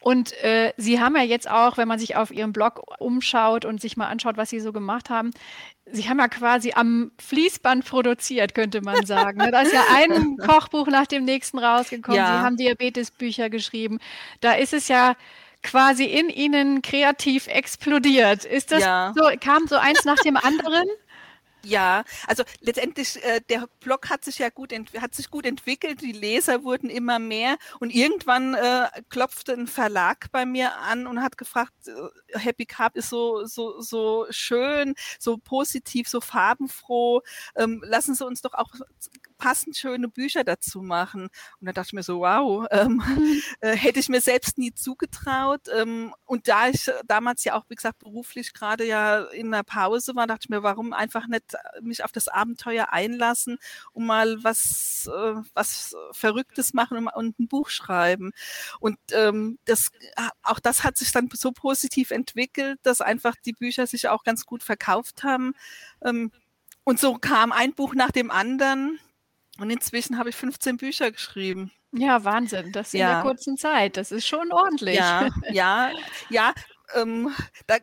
Und 0.00 0.32
äh, 0.44 0.72
Sie 0.76 1.00
haben 1.00 1.16
ja 1.16 1.22
jetzt 1.22 1.50
auch, 1.50 1.76
wenn 1.76 1.88
man 1.88 1.98
sich 1.98 2.16
auf 2.16 2.30
Ihrem 2.30 2.52
Blog 2.52 2.82
umschaut 2.98 3.64
und 3.64 3.80
sich 3.80 3.96
mal 3.96 4.06
anschaut, 4.06 4.36
was 4.36 4.50
Sie 4.50 4.60
so 4.60 4.72
gemacht 4.72 5.10
haben, 5.10 5.32
Sie 5.90 6.08
haben 6.08 6.18
ja 6.18 6.28
quasi 6.28 6.72
am 6.74 7.12
Fließband 7.18 7.84
produziert, 7.84 8.54
könnte 8.54 8.80
man 8.82 9.06
sagen. 9.06 9.38
Ne? 9.38 9.50
Da 9.50 9.62
ist 9.62 9.72
ja 9.72 9.84
ein 9.94 10.36
Kochbuch 10.46 10.86
nach 10.86 11.06
dem 11.06 11.24
nächsten 11.24 11.58
rausgekommen. 11.58 12.18
Ja. 12.18 12.26
Sie 12.26 12.44
haben 12.44 12.56
Diabetesbücher 12.56 13.50
geschrieben. 13.50 13.98
Da 14.40 14.52
ist 14.52 14.72
es 14.72 14.88
ja 14.88 15.16
quasi 15.62 16.04
in 16.04 16.28
Ihnen 16.28 16.82
kreativ 16.82 17.46
explodiert. 17.48 18.44
Ist 18.44 18.70
das 18.70 18.82
ja. 18.82 19.12
so, 19.16 19.24
kam 19.40 19.66
so 19.66 19.76
eins 19.76 20.04
nach 20.04 20.18
dem 20.18 20.36
anderen? 20.36 20.84
Ja, 21.64 22.04
also 22.28 22.44
letztendlich, 22.60 23.22
äh, 23.24 23.40
der 23.48 23.66
Blog 23.80 24.08
hat 24.10 24.24
sich 24.24 24.38
ja 24.38 24.48
gut, 24.48 24.72
hat 25.00 25.14
sich 25.14 25.28
gut 25.28 25.44
entwickelt, 25.44 26.00
die 26.02 26.12
Leser 26.12 26.62
wurden 26.62 26.88
immer 26.88 27.18
mehr 27.18 27.56
und 27.80 27.90
irgendwann 27.90 28.54
äh, 28.54 28.88
klopfte 29.08 29.54
ein 29.54 29.66
Verlag 29.66 30.30
bei 30.30 30.46
mir 30.46 30.76
an 30.76 31.08
und 31.08 31.20
hat 31.20 31.36
gefragt, 31.36 31.72
äh, 31.88 32.38
Happy 32.38 32.64
Carb 32.64 32.94
ist 32.96 33.10
so, 33.10 33.44
so, 33.44 33.80
so 33.80 34.26
schön, 34.30 34.94
so 35.18 35.36
positiv, 35.36 36.08
so 36.08 36.20
farbenfroh, 36.20 37.22
ähm, 37.56 37.82
lassen 37.84 38.14
Sie 38.14 38.24
uns 38.24 38.40
doch 38.40 38.54
auch 38.54 38.72
passend 39.38 39.76
schöne 39.76 40.08
Bücher 40.08 40.44
dazu 40.44 40.82
machen. 40.82 41.22
Und 41.60 41.66
da 41.66 41.72
dachte 41.72 41.88
ich 41.88 41.92
mir 41.94 42.02
so, 42.02 42.20
wow, 42.20 42.66
ähm, 42.70 43.02
mhm. 43.06 43.42
äh, 43.60 43.76
hätte 43.76 44.00
ich 44.00 44.08
mir 44.08 44.20
selbst 44.20 44.58
nie 44.58 44.74
zugetraut. 44.74 45.62
Ähm, 45.74 46.14
und 46.26 46.48
da 46.48 46.68
ich 46.68 46.90
damals 47.06 47.44
ja 47.44 47.54
auch, 47.54 47.64
wie 47.68 47.74
gesagt, 47.74 48.00
beruflich 48.00 48.52
gerade 48.52 48.84
ja 48.84 49.22
in 49.24 49.54
einer 49.54 49.64
Pause 49.64 50.14
war, 50.14 50.26
dachte 50.26 50.46
ich 50.46 50.48
mir, 50.50 50.62
warum 50.62 50.92
einfach 50.92 51.26
nicht 51.28 51.54
mich 51.80 52.04
auf 52.04 52.12
das 52.12 52.28
Abenteuer 52.28 52.92
einlassen 52.92 53.58
und 53.92 54.04
mal 54.06 54.42
was, 54.42 55.08
äh, 55.12 55.34
was 55.54 55.96
Verrücktes 56.12 56.74
machen 56.74 56.98
und, 56.98 57.08
und, 57.08 57.38
ein 57.38 57.48
Buch 57.48 57.68
schreiben. 57.70 58.32
Und 58.80 58.98
ähm, 59.12 59.58
das, 59.64 59.90
auch 60.42 60.58
das 60.58 60.84
hat 60.84 60.96
sich 60.96 61.12
dann 61.12 61.28
so 61.32 61.52
positiv 61.52 62.10
entwickelt, 62.10 62.78
dass 62.82 63.00
einfach 63.00 63.36
die 63.44 63.52
Bücher 63.52 63.86
sich 63.86 64.08
auch 64.08 64.24
ganz 64.24 64.44
gut 64.44 64.62
verkauft 64.62 65.22
haben. 65.22 65.54
Ähm, 66.04 66.32
und 66.84 66.98
so 66.98 67.18
kam 67.18 67.52
ein 67.52 67.74
Buch 67.74 67.94
nach 67.94 68.10
dem 68.10 68.30
anderen. 68.30 68.98
Und 69.58 69.70
inzwischen 69.70 70.18
habe 70.18 70.30
ich 70.30 70.36
15 70.36 70.76
Bücher 70.76 71.10
geschrieben. 71.10 71.72
Ja, 71.92 72.24
Wahnsinn. 72.24 72.72
Das 72.72 72.94
in 72.94 73.00
ja. 73.00 73.14
der 73.14 73.22
kurzen 73.22 73.56
Zeit. 73.56 73.96
Das 73.96 74.12
ist 74.12 74.26
schon 74.26 74.52
ordentlich. 74.52 74.96
Ja, 74.96 75.28
ja, 75.50 75.90
ja. 76.30 76.52
Ähm, 76.94 77.34
da 77.66 77.78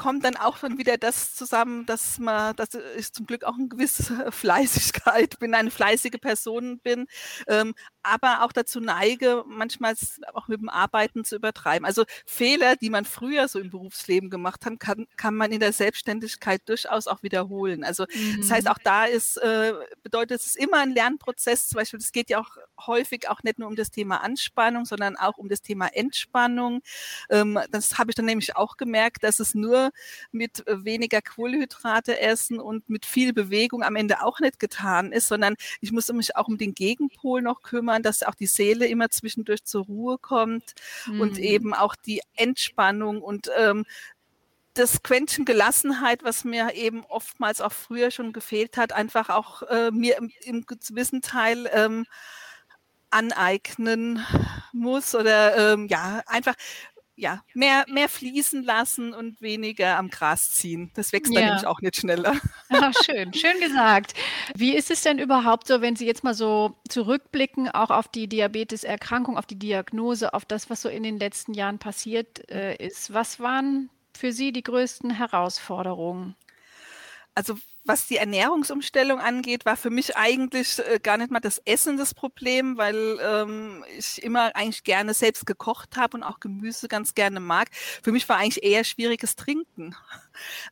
kommt 0.00 0.24
dann 0.24 0.36
auch 0.36 0.56
schon 0.56 0.78
wieder 0.78 0.96
das 0.96 1.34
zusammen, 1.34 1.84
dass 1.84 2.18
man, 2.18 2.56
dass 2.56 2.70
ich 2.96 3.12
zum 3.12 3.26
Glück 3.26 3.44
auch 3.44 3.56
eine 3.56 3.68
gewisse 3.68 4.32
Fleißigkeit 4.32 5.38
bin, 5.38 5.54
eine 5.54 5.70
fleißige 5.70 6.18
Person 6.20 6.78
bin, 6.78 7.06
ähm, 7.48 7.74
aber 8.02 8.42
auch 8.44 8.52
dazu 8.52 8.80
neige, 8.80 9.44
manchmal 9.46 9.94
auch 10.34 10.48
mit 10.48 10.60
dem 10.60 10.68
Arbeiten 10.68 11.24
zu 11.24 11.36
übertreiben. 11.36 11.84
Also 11.84 12.04
Fehler, 12.26 12.76
die 12.76 12.90
man 12.90 13.04
früher 13.04 13.48
so 13.48 13.58
im 13.58 13.70
Berufsleben 13.70 14.30
gemacht 14.30 14.64
hat, 14.64 14.80
kann, 14.80 15.06
kann 15.16 15.34
man 15.34 15.52
in 15.52 15.60
der 15.60 15.72
Selbstständigkeit 15.72 16.62
durchaus 16.66 17.06
auch 17.06 17.22
wiederholen. 17.22 17.84
Also 17.84 18.04
mhm. 18.04 18.38
das 18.38 18.50
heißt, 18.50 18.66
mhm. 18.66 18.72
auch 18.72 18.78
da 18.78 19.04
ist, 19.04 19.36
äh, 19.38 19.74
bedeutet 20.02 20.40
es 20.40 20.56
immer 20.56 20.78
ein 20.78 20.92
Lernprozess. 20.92 21.68
Zum 21.68 21.76
Beispiel, 21.76 22.00
es 22.00 22.12
geht 22.12 22.30
ja 22.30 22.40
auch 22.40 22.56
häufig 22.86 23.28
auch 23.28 23.42
nicht 23.42 23.58
nur 23.58 23.68
um 23.68 23.76
das 23.76 23.90
Thema 23.90 24.22
Anspannung, 24.22 24.84
sondern 24.86 25.16
auch 25.16 25.36
um 25.36 25.48
das 25.48 25.60
Thema 25.60 25.88
Entspannung. 25.88 26.80
Ähm, 27.28 27.58
das 27.70 27.98
habe 27.98 28.10
ich 28.10 28.14
dann 28.14 28.26
nämlich 28.26 28.56
auch 28.56 28.76
gemerkt, 28.76 29.24
dass 29.24 29.40
es 29.40 29.54
nur 29.54 29.90
mit 30.32 30.64
weniger 30.66 31.20
Kohlenhydrate 31.20 32.18
essen 32.18 32.60
und 32.60 32.88
mit 32.88 33.04
viel 33.04 33.32
Bewegung 33.32 33.82
am 33.82 33.96
Ende 33.96 34.22
auch 34.22 34.40
nicht 34.40 34.58
getan 34.58 35.12
ist, 35.12 35.28
sondern 35.28 35.54
ich 35.80 35.92
muss 35.92 36.10
mich 36.10 36.36
auch 36.36 36.48
um 36.48 36.58
den 36.58 36.74
Gegenpol 36.74 37.42
noch 37.42 37.62
kümmern 37.62 37.89
kümmern, 37.90 38.02
dass 38.02 38.22
auch 38.22 38.34
die 38.34 38.46
Seele 38.46 38.86
immer 38.86 39.10
zwischendurch 39.10 39.64
zur 39.64 39.84
Ruhe 39.84 40.18
kommt 40.18 40.74
mhm. 41.06 41.20
und 41.20 41.38
eben 41.38 41.74
auch 41.74 41.94
die 41.96 42.22
Entspannung 42.36 43.22
und 43.22 43.50
ähm, 43.56 43.84
das 44.74 45.02
Quäntchen 45.02 45.44
Gelassenheit, 45.44 46.22
was 46.22 46.44
mir 46.44 46.74
eben 46.74 47.04
oftmals 47.04 47.60
auch 47.60 47.72
früher 47.72 48.10
schon 48.10 48.32
gefehlt 48.32 48.76
hat, 48.76 48.92
einfach 48.92 49.28
auch 49.28 49.62
äh, 49.62 49.90
mir 49.90 50.16
im, 50.16 50.30
im, 50.42 50.64
gewissen 50.64 51.22
Teil 51.22 51.68
ähm, 51.72 52.06
aneignen 53.10 54.24
muss 54.72 55.16
oder 55.16 55.72
ähm, 55.72 55.88
ja, 55.88 56.22
einfach 56.26 56.54
ja, 57.20 57.42
mehr, 57.54 57.84
mehr 57.88 58.08
fließen 58.08 58.62
lassen 58.64 59.12
und 59.12 59.40
weniger 59.40 59.98
am 59.98 60.08
Gras 60.08 60.50
ziehen. 60.50 60.90
Das 60.94 61.12
wächst 61.12 61.32
ja. 61.32 61.40
dann 61.40 61.48
nämlich 61.50 61.66
auch 61.66 61.80
nicht 61.80 61.96
schneller. 61.96 62.34
Ach, 62.70 62.92
schön, 63.04 63.32
schön 63.34 63.60
gesagt. 63.60 64.14
Wie 64.54 64.74
ist 64.74 64.90
es 64.90 65.02
denn 65.02 65.18
überhaupt 65.18 65.66
so, 65.66 65.82
wenn 65.82 65.96
Sie 65.96 66.06
jetzt 66.06 66.24
mal 66.24 66.34
so 66.34 66.76
zurückblicken, 66.88 67.68
auch 67.68 67.90
auf 67.90 68.08
die 68.08 68.28
Diabeteserkrankung, 68.28 69.36
auf 69.36 69.46
die 69.46 69.58
Diagnose, 69.58 70.32
auf 70.32 70.44
das, 70.44 70.70
was 70.70 70.82
so 70.82 70.88
in 70.88 71.02
den 71.02 71.18
letzten 71.18 71.54
Jahren 71.54 71.78
passiert 71.78 72.50
äh, 72.50 72.76
ist? 72.76 73.12
Was 73.12 73.38
waren 73.38 73.90
für 74.16 74.32
Sie 74.32 74.52
die 74.52 74.62
größten 74.62 75.10
Herausforderungen? 75.10 76.34
Also 77.34 77.56
was 77.84 78.06
die 78.06 78.16
Ernährungsumstellung 78.16 79.20
angeht, 79.20 79.64
war 79.64 79.76
für 79.76 79.90
mich 79.90 80.16
eigentlich 80.16 80.78
äh, 80.78 80.98
gar 81.02 81.16
nicht 81.16 81.30
mal 81.30 81.40
das 81.40 81.58
Essen 81.64 81.96
das 81.96 82.14
Problem, 82.14 82.76
weil 82.76 83.18
ähm, 83.22 83.84
ich 83.96 84.22
immer 84.22 84.54
eigentlich 84.54 84.84
gerne 84.84 85.14
selbst 85.14 85.46
gekocht 85.46 85.96
habe 85.96 86.16
und 86.16 86.22
auch 86.22 86.40
Gemüse 86.40 86.88
ganz 86.88 87.14
gerne 87.14 87.40
mag. 87.40 87.68
Für 88.02 88.12
mich 88.12 88.28
war 88.28 88.36
eigentlich 88.36 88.62
eher 88.62 88.84
schwieriges 88.84 89.36
Trinken. 89.36 89.96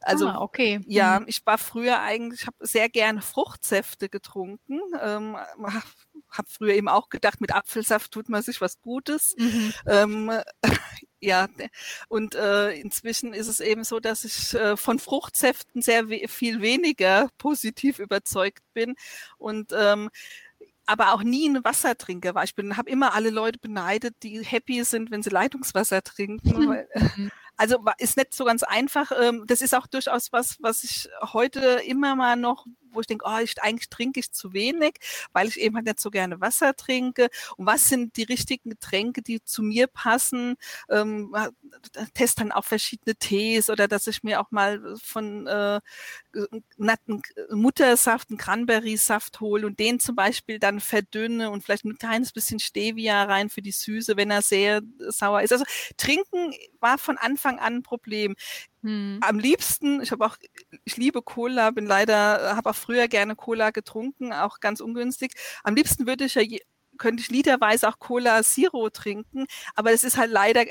Also 0.01 0.29
ah, 0.29 0.41
okay. 0.41 0.81
Ja, 0.87 1.21
mhm. 1.21 1.27
ich 1.29 1.45
war 1.47 1.59
früher 1.59 2.01
eigentlich, 2.01 2.47
habe 2.47 2.57
sehr 2.61 2.89
gerne 2.89 3.23
Fruchtsäfte 3.23 4.09
getrunken. 4.09 4.81
Ähm, 5.01 5.37
habe 6.31 6.49
früher 6.51 6.75
eben 6.75 6.89
auch 6.89 7.09
gedacht, 7.09 7.41
mit 7.41 7.55
Apfelsaft 7.55 8.13
tut 8.13 8.29
man 8.29 8.43
sich 8.43 8.61
was 8.61 8.81
Gutes. 8.81 9.35
Mhm. 9.39 9.75
Ähm, 9.87 10.33
ja, 11.21 11.49
und 12.09 12.35
äh, 12.35 12.73
inzwischen 12.73 13.33
ist 13.33 13.49
es 13.49 13.61
eben 13.61 13.85
so, 13.85 14.01
dass 14.01 14.25
ich 14.25 14.55
äh, 14.55 14.77
von 14.77 14.99
Fruchtsäften 14.99 15.83
sehr 15.83 16.09
we 16.09 16.29
viel 16.29 16.61
weniger 16.61 17.29
positiv 17.39 17.99
überzeugt 17.99 18.63
bin 18.75 18.95
und 19.39 19.73
ähm, 19.73 20.11
aber 20.87 21.13
auch 21.13 21.23
nie 21.23 21.49
ein 21.49 21.63
Wassertrinker 21.65 22.35
war. 22.35 22.45
Ich 22.45 22.55
bin, 22.55 22.79
habe 22.79 22.89
immer 22.89 23.13
alle 23.15 23.29
Leute 23.29 23.59
beneidet, 23.59 24.15
die 24.23 24.43
happy 24.43 24.85
sind, 24.85 25.11
wenn 25.11 25.23
sie 25.23 25.29
Leitungswasser 25.29 26.03
trinken. 26.03 26.69
Weil, 26.69 26.89
mhm. 26.95 27.31
Also 27.59 27.85
ist 27.99 28.17
nicht 28.17 28.33
so 28.35 28.45
ganz 28.45 28.63
einfach. 28.63 29.13
Ähm, 29.21 29.45
das 29.47 29.61
ist 29.61 29.75
auch 29.75 29.87
durchaus 29.87 30.33
was, 30.33 30.57
was 30.61 30.85
ich 30.85 31.09
heute 31.33 31.61
immer 31.87 32.17
mal 32.17 32.37
noch 32.37 32.67
wo 32.93 33.01
ich 33.01 33.07
denke, 33.07 33.25
oh, 33.29 33.39
ich, 33.39 33.63
eigentlich 33.63 33.91
trinke 33.91 34.21
ich 34.21 34.33
zu 34.33 34.53
wenig, 34.53 34.95
weil 35.33 35.49
ich 35.49 35.61
eben 35.61 35.77
halt 35.77 35.87
nicht 35.87 36.01
so 36.01 36.11
gerne 36.11 36.41
Wasser 36.41 36.75
trinke. 36.75 37.29
Und 37.57 37.67
was 37.67 37.89
sind 37.89 38.17
die 38.17 38.25
richtigen 38.25 38.71
Getränke, 38.71 39.23
die 39.23 39.43
zu 39.43 39.63
mir 39.63 39.87
passen? 39.87 40.57
Ähm, 40.91 41.35
teste 42.15 42.43
dann 42.43 42.53
auch 42.53 42.65
verschiedene 42.65 43.15
Tees 43.17 43.71
oder 43.71 43.89
dass 43.89 44.07
ich 44.07 44.23
mir 44.23 44.41
auch 44.41 44.51
mal 44.51 44.97
von 45.03 45.47
äh, 45.47 45.81
natten 46.77 47.23
Muttersaft, 47.51 48.31
einen 48.31 48.39
Cranberry-Saft 48.39 49.41
hole 49.41 49.67
und 49.67 49.79
den 49.79 50.01
zum 50.01 50.15
Beispiel 50.15 50.59
dann 50.59 50.81
verdünne 50.81 51.51
und 51.51 51.63
vielleicht 51.65 51.85
ein 51.85 51.99
kleines 51.99 52.33
bisschen 52.33 52.59
Stevia 52.59 53.25
rein 53.25 53.51
für 53.51 53.63
die 53.63 53.73
Süße, 53.73 54.17
wenn 54.17 54.31
er 54.31 54.43
sehr 54.43 54.83
sauer 55.09 55.43
ist. 55.43 55.53
Also 55.53 55.65
trinken 55.97 56.53
war 56.81 56.99
von 56.99 57.19
Anfang 57.19 57.48
an 57.57 57.77
ein 57.77 57.83
Problem. 57.83 58.37
Hm. 58.83 59.21
Am 59.23 59.39
liebsten, 59.39 60.03
ich 60.03 60.13
habe 60.13 60.27
auch, 60.27 60.37
ich 60.85 60.97
liebe 60.97 61.23
Cola, 61.23 61.71
bin 61.71 61.87
leider, 61.87 62.57
habe 62.57 62.71
auch 62.71 62.77
früher 62.77 63.09
gerne 63.09 63.37
Cola 63.37 63.71
getrunken, 63.71 64.33
auch 64.33 64.61
ganz 64.61 64.81
ungünstig. 64.81 65.33
Am 65.65 65.75
liebsten 65.75 66.07
würde 66.07 66.25
ich 66.25 66.35
ja, 66.35 66.43
könnte 66.99 67.23
ich 67.23 67.31
literweise 67.31 67.89
auch 67.89 67.99
Cola 67.99 68.43
Zero 68.43 68.91
trinken, 68.91 69.47
aber 69.75 69.93
es 69.93 70.05
ist 70.05 70.17
halt 70.17 70.31
leider 70.31 70.65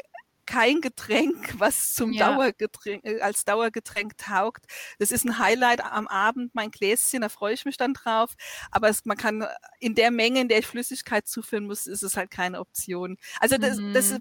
kein 0.47 0.81
Getränk, 0.81 1.53
was 1.59 1.93
zum 1.93 2.11
ja. 2.13 2.33
Dauergetränk, 2.33 3.05
äh, 3.05 3.21
als 3.21 3.45
Dauergetränk 3.45 4.17
taugt. 4.17 4.65
Das 4.97 5.11
ist 5.11 5.25
ein 5.25 5.37
Highlight 5.37 5.83
am 5.83 6.07
Abend, 6.07 6.55
mein 6.55 6.71
Gläschen, 6.71 7.21
da 7.21 7.29
freue 7.29 7.53
ich 7.53 7.65
mich 7.65 7.77
dann 7.77 7.93
drauf. 7.93 8.33
Aber 8.71 8.89
es, 8.89 9.05
man 9.05 9.17
kann 9.17 9.45
in 9.79 9.93
der 9.93 10.09
Menge, 10.09 10.41
in 10.41 10.47
der 10.47 10.59
ich 10.59 10.65
Flüssigkeit 10.65 11.27
zuführen 11.27 11.67
muss, 11.67 11.85
ist 11.85 12.01
es 12.01 12.17
halt 12.17 12.31
keine 12.31 12.59
Option. 12.59 13.17
Also 13.39 13.57
das, 13.57 13.77
mhm. 13.77 13.93
das 13.93 14.15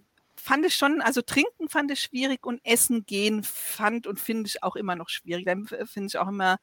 fand 0.46 0.64
ich 0.64 0.76
schon, 0.76 1.00
also 1.02 1.22
trinken 1.22 1.68
fand 1.68 1.90
ich 1.90 2.00
schwierig 2.00 2.46
und 2.46 2.60
essen 2.64 3.04
gehen 3.04 3.42
fand 3.42 4.06
und 4.06 4.20
finde 4.20 4.46
ich 4.48 4.62
auch 4.62 4.76
immer 4.76 4.94
noch 4.94 5.08
schwierig. 5.08 5.44
Dann 5.44 5.66
finde 5.66 6.06
ich 6.06 6.18
auch 6.18 6.28
immer 6.28 6.58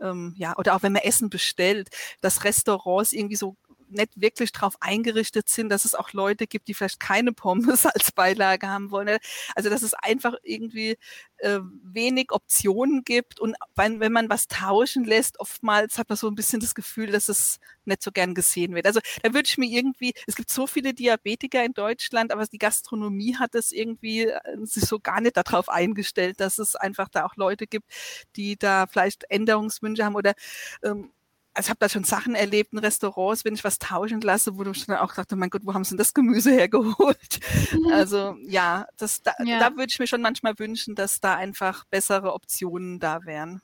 ähm, 0.00 0.34
ja, 0.36 0.56
oder 0.58 0.74
auch 0.76 0.82
wenn 0.82 0.92
man 0.92 1.02
Essen 1.02 1.30
bestellt, 1.30 1.88
dass 2.20 2.44
Restaurants 2.44 3.12
irgendwie 3.12 3.36
so 3.36 3.56
nicht 3.94 4.20
wirklich 4.20 4.52
darauf 4.52 4.76
eingerichtet 4.80 5.48
sind, 5.48 5.68
dass 5.68 5.84
es 5.84 5.94
auch 5.94 6.12
Leute 6.12 6.46
gibt, 6.46 6.68
die 6.68 6.74
vielleicht 6.74 7.00
keine 7.00 7.32
Pommes 7.32 7.86
als 7.86 8.12
Beilage 8.12 8.68
haben 8.68 8.90
wollen. 8.90 9.18
Also 9.54 9.70
dass 9.70 9.82
es 9.82 9.94
einfach 9.94 10.34
irgendwie 10.42 10.96
äh, 11.38 11.60
wenig 11.82 12.32
Optionen 12.32 13.04
gibt 13.04 13.40
und 13.40 13.56
wenn, 13.74 14.00
wenn 14.00 14.12
man 14.12 14.28
was 14.28 14.48
tauschen 14.48 15.04
lässt, 15.04 15.40
oftmals 15.40 15.98
hat 15.98 16.08
man 16.08 16.16
so 16.16 16.28
ein 16.28 16.34
bisschen 16.34 16.60
das 16.60 16.74
Gefühl, 16.74 17.10
dass 17.10 17.28
es 17.28 17.58
nicht 17.84 18.02
so 18.02 18.12
gern 18.12 18.34
gesehen 18.34 18.74
wird. 18.74 18.86
Also 18.86 19.00
da 19.22 19.34
würde 19.34 19.46
ich 19.46 19.58
mir 19.58 19.66
irgendwie, 19.70 20.14
es 20.26 20.36
gibt 20.36 20.50
so 20.50 20.66
viele 20.66 20.94
Diabetiker 20.94 21.64
in 21.64 21.74
Deutschland, 21.74 22.32
aber 22.32 22.44
die 22.46 22.58
Gastronomie 22.58 23.36
hat 23.36 23.54
es 23.54 23.72
irgendwie 23.72 24.24
äh, 24.24 24.40
sich 24.62 24.84
so 24.84 24.98
gar 24.98 25.20
nicht 25.20 25.36
darauf 25.36 25.68
eingestellt, 25.68 26.40
dass 26.40 26.58
es 26.58 26.76
einfach 26.76 27.08
da 27.08 27.26
auch 27.26 27.36
Leute 27.36 27.66
gibt, 27.66 27.90
die 28.36 28.56
da 28.56 28.86
vielleicht 28.86 29.24
Änderungswünsche 29.30 30.04
haben 30.04 30.16
oder 30.16 30.34
ähm, 30.82 31.10
also 31.54 31.66
ich 31.66 31.70
habe 31.70 31.78
da 31.78 31.88
schon 31.88 32.04
Sachen 32.04 32.34
erlebt 32.34 32.72
in 32.72 32.80
Restaurants, 32.80 33.44
wenn 33.44 33.54
ich 33.54 33.64
was 33.64 33.78
tauschen 33.78 34.20
lasse, 34.20 34.58
wo 34.58 34.64
du 34.64 34.74
schon 34.74 34.94
auch 34.96 35.14
dachte, 35.14 35.36
mein 35.36 35.50
Gott, 35.50 35.62
wo 35.64 35.72
haben 35.72 35.84
sie 35.84 35.90
denn 35.90 35.98
das 35.98 36.12
Gemüse 36.12 36.50
hergeholt? 36.50 37.40
Mhm. 37.72 37.92
Also 37.92 38.36
ja, 38.42 38.86
das, 38.98 39.22
da, 39.22 39.32
ja. 39.44 39.60
da 39.60 39.70
würde 39.70 39.86
ich 39.88 39.98
mir 39.98 40.06
schon 40.06 40.20
manchmal 40.20 40.58
wünschen, 40.58 40.94
dass 40.94 41.20
da 41.20 41.36
einfach 41.36 41.84
bessere 41.84 42.34
Optionen 42.34 42.98
da 42.98 43.24
wären. 43.24 43.62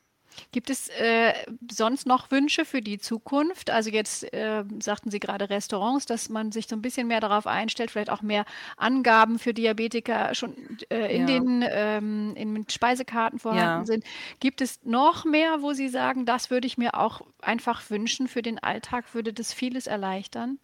Gibt 0.53 0.71
es 0.71 0.89
äh, 0.89 1.33
sonst 1.71 2.07
noch 2.07 2.31
Wünsche 2.31 2.65
für 2.65 2.81
die 2.81 2.99
Zukunft? 2.99 3.71
Also 3.71 3.91
jetzt 3.91 4.33
äh, 4.33 4.65
sagten 4.81 5.11
Sie 5.11 5.21
gerade 5.21 5.51
Restaurants, 5.51 6.07
dass 6.07 6.29
man 6.29 6.53
sich 6.53 6.69
so 6.69 6.77
ein 6.77 6.83
bisschen 6.83 7.09
mehr 7.09 7.21
darauf 7.21 7.47
einstellt, 7.47 7.91
vielleicht 7.91 8.11
auch 8.11 8.23
mehr 8.23 8.45
Angaben 8.77 9.39
für 9.39 9.55
Diabetiker 9.55 10.35
schon 10.35 10.55
äh, 10.91 11.15
in 11.15 11.23
ja. 11.23 11.27
den 11.27 11.65
ähm, 11.69 12.35
in 12.37 12.65
Speisekarten 12.69 13.39
vorhanden 13.39 13.83
ja. 13.83 13.87
sind. 13.87 14.05
Gibt 14.39 14.61
es 14.61 14.81
noch 14.85 15.25
mehr, 15.25 15.63
wo 15.63 15.73
Sie 15.73 15.89
sagen, 15.89 16.27
das 16.27 16.51
würde 16.51 16.67
ich 16.67 16.79
mir 16.79 16.95
auch 16.95 17.23
einfach 17.43 17.91
wünschen 17.91 18.29
für 18.29 18.43
den 18.43 18.59
Alltag, 18.59 19.15
würde 19.15 19.33
das 19.33 19.53
vieles 19.53 19.87
erleichtern? 19.87 20.59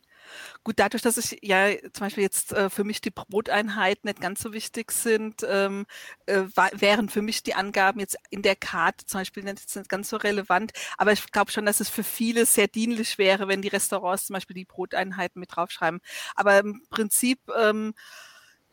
Gut, 0.65 0.79
dadurch, 0.79 1.03
dass 1.03 1.17
ich 1.17 1.39
ja 1.43 1.69
zum 1.93 2.07
Beispiel 2.07 2.23
jetzt 2.25 2.53
äh, 2.53 2.71
für 2.71 2.85
mich 2.85 3.01
die 3.01 3.11
Broteinheiten 3.11 4.09
nicht 4.09 4.21
ganz 4.21 4.41
so 4.43 4.53
wichtig 4.53 4.93
sind, 4.93 5.45
ähm, 5.49 5.87
äh, 6.27 6.43
wären 6.73 7.09
für 7.09 7.23
mich 7.23 7.43
die 7.43 7.55
Angaben 7.55 8.01
jetzt 8.01 8.17
in 8.31 8.43
der 8.43 8.57
Karte 8.57 9.07
zum 9.07 9.21
Beispiel 9.21 9.43
nicht, 9.45 9.75
nicht 9.77 9.89
ganz 9.89 10.09
so 10.11 10.17
relevant. 10.17 10.73
Aber 10.99 11.13
ich 11.13 11.31
glaube 11.33 11.51
schon, 11.53 11.67
dass 11.67 11.81
es 11.81 11.89
für 11.89 12.05
viele 12.05 12.47
sehr 12.47 12.69
dienlich 12.69 13.19
wäre, 13.19 13.49
wenn 13.49 13.63
die 13.63 13.69
Restaurants 13.69 14.27
zum 14.27 14.35
Beispiel 14.35 14.55
die 14.55 14.65
Broteinheiten 14.65 15.41
mit 15.41 15.55
draufschreiben. 15.55 16.01
Aber 16.35 16.59
im 16.59 16.83
Prinzip 16.91 17.41
ähm, 17.57 17.95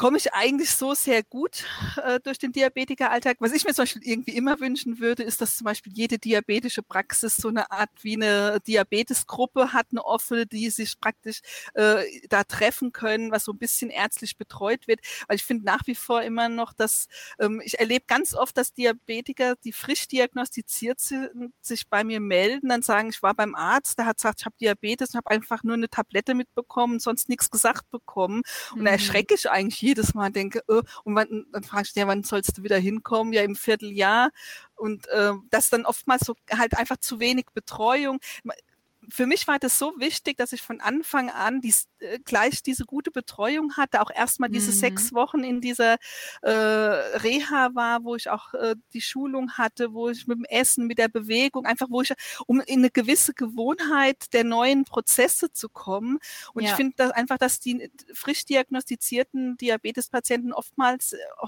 komme 0.03 0.17
ich 0.17 0.33
eigentlich 0.33 0.69
so 0.69 0.93
sehr 0.95 1.23
gut 1.23 1.63
äh, 1.95 2.19
durch 2.19 2.37
den 2.37 2.51
Diabetikeralltag. 2.51 3.37
Was 3.39 3.53
ich 3.53 3.63
mir 3.63 3.73
zum 3.73 3.83
Beispiel 3.83 4.01
irgendwie 4.03 4.35
immer 4.35 4.59
wünschen 4.59 4.99
würde, 4.99 5.23
ist, 5.23 5.39
dass 5.39 5.55
zum 5.55 5.63
Beispiel 5.63 5.93
jede 5.95 6.19
diabetische 6.19 6.83
Praxis 6.83 7.37
so 7.37 7.47
eine 7.47 7.71
Art 7.71 7.89
wie 8.01 8.15
eine 8.15 8.59
Diabetesgruppe 8.67 9.71
hat, 9.71 9.87
eine 9.91 10.03
offene, 10.03 10.45
die 10.45 10.69
sich 10.71 10.99
praktisch 10.99 11.39
äh, 11.75 12.03
da 12.27 12.43
treffen 12.43 12.91
können, 12.91 13.31
was 13.31 13.45
so 13.45 13.53
ein 13.53 13.57
bisschen 13.57 13.89
ärztlich 13.89 14.35
betreut 14.37 14.89
wird. 14.89 14.99
Weil 15.29 15.37
ich 15.37 15.45
finde 15.45 15.63
nach 15.63 15.87
wie 15.87 15.95
vor 15.95 16.21
immer 16.21 16.49
noch, 16.49 16.73
dass 16.73 17.07
ähm, 17.39 17.61
ich 17.63 17.79
erlebe 17.79 18.03
ganz 18.05 18.33
oft, 18.33 18.57
dass 18.57 18.73
Diabetiker, 18.73 19.55
die 19.63 19.71
frisch 19.71 20.09
diagnostiziert 20.09 20.99
sind, 20.99 21.53
sich 21.61 21.87
bei 21.87 22.03
mir 22.03 22.19
melden, 22.19 22.67
dann 22.67 22.81
sagen, 22.81 23.07
ich 23.07 23.23
war 23.23 23.35
beim 23.35 23.55
Arzt, 23.55 23.99
der 23.99 24.07
hat 24.07 24.17
gesagt, 24.17 24.41
ich 24.41 24.45
habe 24.45 24.57
Diabetes 24.59 25.11
und 25.11 25.19
habe 25.19 25.31
einfach 25.31 25.63
nur 25.63 25.75
eine 25.75 25.87
Tablette 25.87 26.35
mitbekommen, 26.35 26.99
sonst 26.99 27.29
nichts 27.29 27.49
gesagt 27.49 27.89
bekommen. 27.89 28.41
Und 28.73 28.81
mhm. 28.81 28.85
da 28.85 28.91
erschrecke 28.91 29.33
ich 29.33 29.49
eigentlich 29.49 29.81
jedes 29.93 30.13
Mal 30.13 30.32
denke, 30.32 30.63
oh, 30.67 30.82
und 31.03 31.15
wann, 31.15 31.45
dann 31.51 31.63
fragst 31.63 31.95
du 31.95 31.99
ja, 31.99 32.08
wann 32.08 32.23
sollst 32.23 32.58
du 32.58 32.63
wieder 32.63 32.77
hinkommen? 32.77 33.34
Ja, 33.34 33.43
im 33.43 33.56
Vierteljahr. 33.56 34.29
Und 34.75 35.08
äh, 35.10 35.34
das 35.49 35.69
dann 35.69 35.86
oftmals 35.86 36.25
so 36.25 36.36
halt 36.51 36.77
einfach 36.77 36.97
zu 36.97 37.19
wenig 37.19 37.45
Betreuung 37.53 38.19
für 39.09 39.25
mich 39.25 39.47
war 39.47 39.59
das 39.59 39.79
so 39.79 39.93
wichtig, 39.97 40.37
dass 40.37 40.53
ich 40.53 40.61
von 40.61 40.81
Anfang 40.81 41.29
an 41.29 41.61
dies, 41.61 41.87
äh, 41.99 42.19
gleich 42.19 42.63
diese 42.63 42.85
gute 42.85 43.11
Betreuung 43.11 43.75
hatte, 43.77 44.01
auch 44.01 44.11
erstmal 44.11 44.49
diese 44.49 44.71
mhm. 44.71 44.75
sechs 44.75 45.13
Wochen 45.13 45.43
in 45.43 45.61
dieser 45.61 45.97
äh, 46.41 46.49
Reha 46.51 47.71
war, 47.73 48.03
wo 48.03 48.15
ich 48.15 48.29
auch 48.29 48.53
äh, 48.53 48.75
die 48.93 49.01
Schulung 49.01 49.51
hatte, 49.53 49.93
wo 49.93 50.09
ich 50.09 50.27
mit 50.27 50.37
dem 50.37 50.45
Essen, 50.45 50.87
mit 50.87 50.97
der 50.97 51.07
Bewegung, 51.07 51.65
einfach 51.65 51.87
wo 51.89 52.01
ich, 52.01 52.13
um 52.47 52.59
in 52.61 52.79
eine 52.79 52.91
gewisse 52.91 53.33
Gewohnheit 53.33 54.33
der 54.33 54.43
neuen 54.43 54.85
Prozesse 54.85 55.51
zu 55.51 55.69
kommen. 55.69 56.19
Und 56.53 56.63
ja. 56.63 56.69
ich 56.69 56.75
finde 56.75 56.93
dass 56.97 57.11
einfach, 57.11 57.37
dass 57.37 57.59
die 57.59 57.91
frisch 58.13 58.45
diagnostizierten 58.45 59.57
Diabetespatienten 59.57 60.53
oftmals 60.53 61.15
oh, 61.41 61.47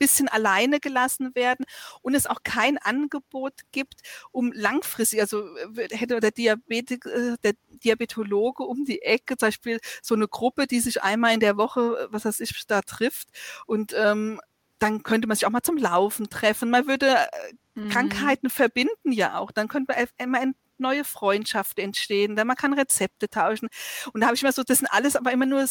bisschen 0.00 0.26
alleine 0.26 0.80
gelassen 0.80 1.34
werden 1.36 1.64
und 2.02 2.14
es 2.16 2.26
auch 2.26 2.42
kein 2.42 2.78
Angebot 2.78 3.52
gibt, 3.70 4.00
um 4.32 4.50
langfristig, 4.52 5.20
also 5.20 5.44
äh, 5.56 5.88
hätte 5.96 6.18
der, 6.18 6.32
Diabetik, 6.32 7.06
äh, 7.06 7.36
der 7.44 7.52
Diabetologe 7.84 8.64
um 8.64 8.84
die 8.84 9.02
Ecke 9.02 9.36
zum 9.36 9.48
Beispiel 9.48 9.78
so 10.02 10.16
eine 10.16 10.26
Gruppe, 10.26 10.66
die 10.66 10.80
sich 10.80 11.02
einmal 11.02 11.34
in 11.34 11.40
der 11.40 11.56
Woche, 11.56 12.08
was 12.10 12.24
weiß 12.24 12.40
ich, 12.40 12.66
da 12.66 12.82
trifft 12.82 13.28
und 13.66 13.94
ähm, 13.96 14.40
dann 14.80 15.02
könnte 15.02 15.28
man 15.28 15.36
sich 15.36 15.46
auch 15.46 15.50
mal 15.50 15.62
zum 15.62 15.76
Laufen 15.76 16.30
treffen. 16.30 16.70
Man 16.70 16.88
würde 16.88 17.06
äh, 17.06 17.52
mhm. 17.74 17.90
Krankheiten 17.90 18.48
verbinden 18.48 19.12
ja 19.12 19.38
auch. 19.38 19.50
Dann 19.52 19.68
könnte 19.68 19.94
man 19.94 20.06
immer 20.16 20.54
neue 20.80 21.04
Freundschaften 21.04 21.84
entstehen, 21.84 22.34
dann 22.36 22.46
man 22.46 22.56
kann 22.56 22.72
Rezepte 22.72 23.28
tauschen. 23.28 23.68
Und 24.12 24.22
da 24.22 24.26
habe 24.26 24.36
ich 24.36 24.42
mir 24.42 24.52
so, 24.52 24.62
das 24.62 24.78
sind 24.78 24.88
alles 24.88 25.14
aber 25.14 25.30
immer 25.30 25.46
nur 25.46 25.66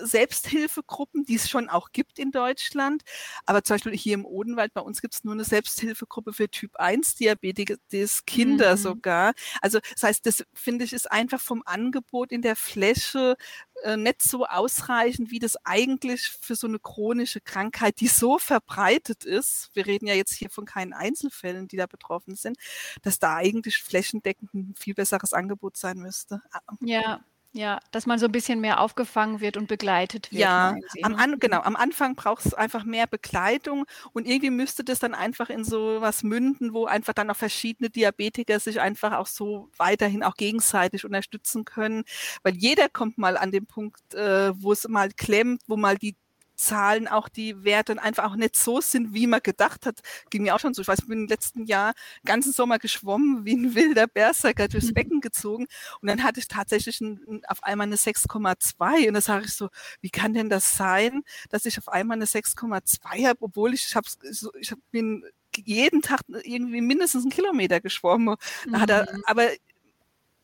Selbsthilfegruppen, 0.00 1.24
die 1.24 1.36
es 1.36 1.48
schon 1.48 1.68
auch 1.68 1.92
gibt 1.92 2.18
in 2.18 2.30
Deutschland. 2.30 3.02
Aber 3.46 3.62
zum 3.62 3.74
Beispiel 3.74 3.96
hier 3.96 4.14
im 4.14 4.24
Odenwald, 4.24 4.74
bei 4.74 4.80
uns 4.80 5.00
gibt 5.00 5.14
es 5.14 5.24
nur 5.24 5.34
eine 5.34 5.44
Selbsthilfegruppe 5.44 6.32
für 6.32 6.48
Typ 6.48 6.76
1 6.76 7.14
Diabetes 7.16 8.24
Kinder 8.26 8.76
mhm. 8.76 8.80
sogar. 8.80 9.32
Also 9.60 9.78
das 9.94 10.02
heißt, 10.02 10.26
das 10.26 10.44
finde 10.52 10.84
ich 10.84 10.92
ist 10.92 11.10
einfach 11.10 11.40
vom 11.40 11.62
Angebot 11.64 12.32
in 12.32 12.42
der 12.42 12.56
Fläche 12.56 13.36
äh, 13.84 13.96
nicht 13.96 14.22
so 14.22 14.46
ausreichend, 14.46 15.30
wie 15.30 15.38
das 15.38 15.56
eigentlich 15.64 16.30
für 16.40 16.56
so 16.56 16.66
eine 16.66 16.78
chronische 16.78 17.40
Krankheit, 17.40 18.00
die 18.00 18.08
so 18.08 18.38
verbreitet 18.38 19.24
ist, 19.24 19.70
wir 19.74 19.86
reden 19.86 20.06
ja 20.06 20.14
jetzt 20.14 20.34
hier 20.34 20.50
von 20.50 20.64
keinen 20.64 20.92
Einzelfällen, 20.92 21.68
die 21.68 21.76
da 21.76 21.86
betroffen 21.86 22.34
sind, 22.34 22.58
dass 23.02 23.18
da 23.18 23.36
eigentlich 23.36 23.82
flächendeckend 23.82 24.52
ein 24.54 24.74
viel 24.76 24.94
besseres 24.94 25.32
Angebot 25.32 25.76
sein 25.76 25.98
müsste. 25.98 26.42
Ja, 26.80 27.24
ja, 27.58 27.80
dass 27.90 28.06
man 28.06 28.20
so 28.20 28.26
ein 28.26 28.32
bisschen 28.32 28.60
mehr 28.60 28.80
aufgefangen 28.80 29.40
wird 29.40 29.56
und 29.56 29.66
begleitet 29.66 30.30
wird. 30.30 30.42
Ja, 30.42 30.76
am 31.02 31.16
an, 31.16 31.40
genau. 31.40 31.60
Am 31.60 31.74
Anfang 31.74 32.14
braucht 32.14 32.46
es 32.46 32.54
einfach 32.54 32.84
mehr 32.84 33.08
Begleitung 33.08 33.84
und 34.12 34.28
irgendwie 34.28 34.50
müsste 34.50 34.84
das 34.84 35.00
dann 35.00 35.12
einfach 35.12 35.50
in 35.50 35.64
so 35.64 36.00
was 36.00 36.22
münden, 36.22 36.72
wo 36.72 36.86
einfach 36.86 37.14
dann 37.14 37.28
auch 37.30 37.36
verschiedene 37.36 37.90
Diabetiker 37.90 38.60
sich 38.60 38.80
einfach 38.80 39.12
auch 39.12 39.26
so 39.26 39.70
weiterhin 39.76 40.22
auch 40.22 40.36
gegenseitig 40.36 41.04
unterstützen 41.04 41.64
können, 41.64 42.04
weil 42.44 42.54
jeder 42.54 42.88
kommt 42.88 43.18
mal 43.18 43.36
an 43.36 43.50
den 43.50 43.66
Punkt, 43.66 44.14
äh, 44.14 44.52
wo 44.54 44.70
es 44.70 44.86
mal 44.86 45.10
klemmt, 45.10 45.62
wo 45.66 45.76
mal 45.76 45.98
die 45.98 46.14
Zahlen 46.58 47.08
auch 47.08 47.28
die 47.28 47.64
Werte 47.64 48.00
einfach 48.02 48.24
auch 48.24 48.36
nicht 48.36 48.56
so 48.56 48.80
sind, 48.80 49.14
wie 49.14 49.26
man 49.26 49.40
gedacht 49.42 49.86
hat. 49.86 50.00
Ging 50.30 50.42
mir 50.42 50.54
auch 50.54 50.60
schon 50.60 50.74
so. 50.74 50.82
Ich 50.82 50.88
weiß, 50.88 50.98
ich 51.00 51.06
bin 51.06 51.22
im 51.22 51.28
letzten 51.28 51.64
Jahr 51.64 51.94
ganzen 52.24 52.52
Sommer 52.52 52.78
geschwommen, 52.78 53.44
wie 53.44 53.54
ein 53.54 53.74
wilder 53.74 54.06
Berserker 54.06 54.68
durchs 54.68 54.88
mhm. 54.88 54.94
Becken 54.94 55.20
gezogen. 55.20 55.66
Und 56.00 56.08
dann 56.08 56.22
hatte 56.22 56.40
ich 56.40 56.48
tatsächlich 56.48 57.00
ein, 57.00 57.42
auf 57.46 57.62
einmal 57.62 57.86
eine 57.86 57.96
6,2. 57.96 59.08
Und 59.08 59.14
da 59.14 59.20
sage 59.20 59.46
ich 59.46 59.54
so, 59.54 59.68
wie 60.00 60.10
kann 60.10 60.34
denn 60.34 60.50
das 60.50 60.76
sein, 60.76 61.22
dass 61.48 61.64
ich 61.64 61.78
auf 61.78 61.88
einmal 61.88 62.16
eine 62.16 62.26
6,2 62.26 63.26
habe, 63.26 63.38
obwohl 63.40 63.72
ich, 63.74 63.86
ich, 63.86 63.94
hab, 63.94 64.04
ich 64.58 64.72
bin 64.90 65.24
jeden 65.56 66.02
Tag 66.02 66.22
irgendwie 66.42 66.80
mindestens 66.80 67.22
einen 67.22 67.32
Kilometer 67.32 67.80
geschwommen. 67.80 68.36
Da 68.70 68.80
hat 68.80 68.90
er, 68.90 69.12
mhm. 69.12 69.22
aber 69.26 69.48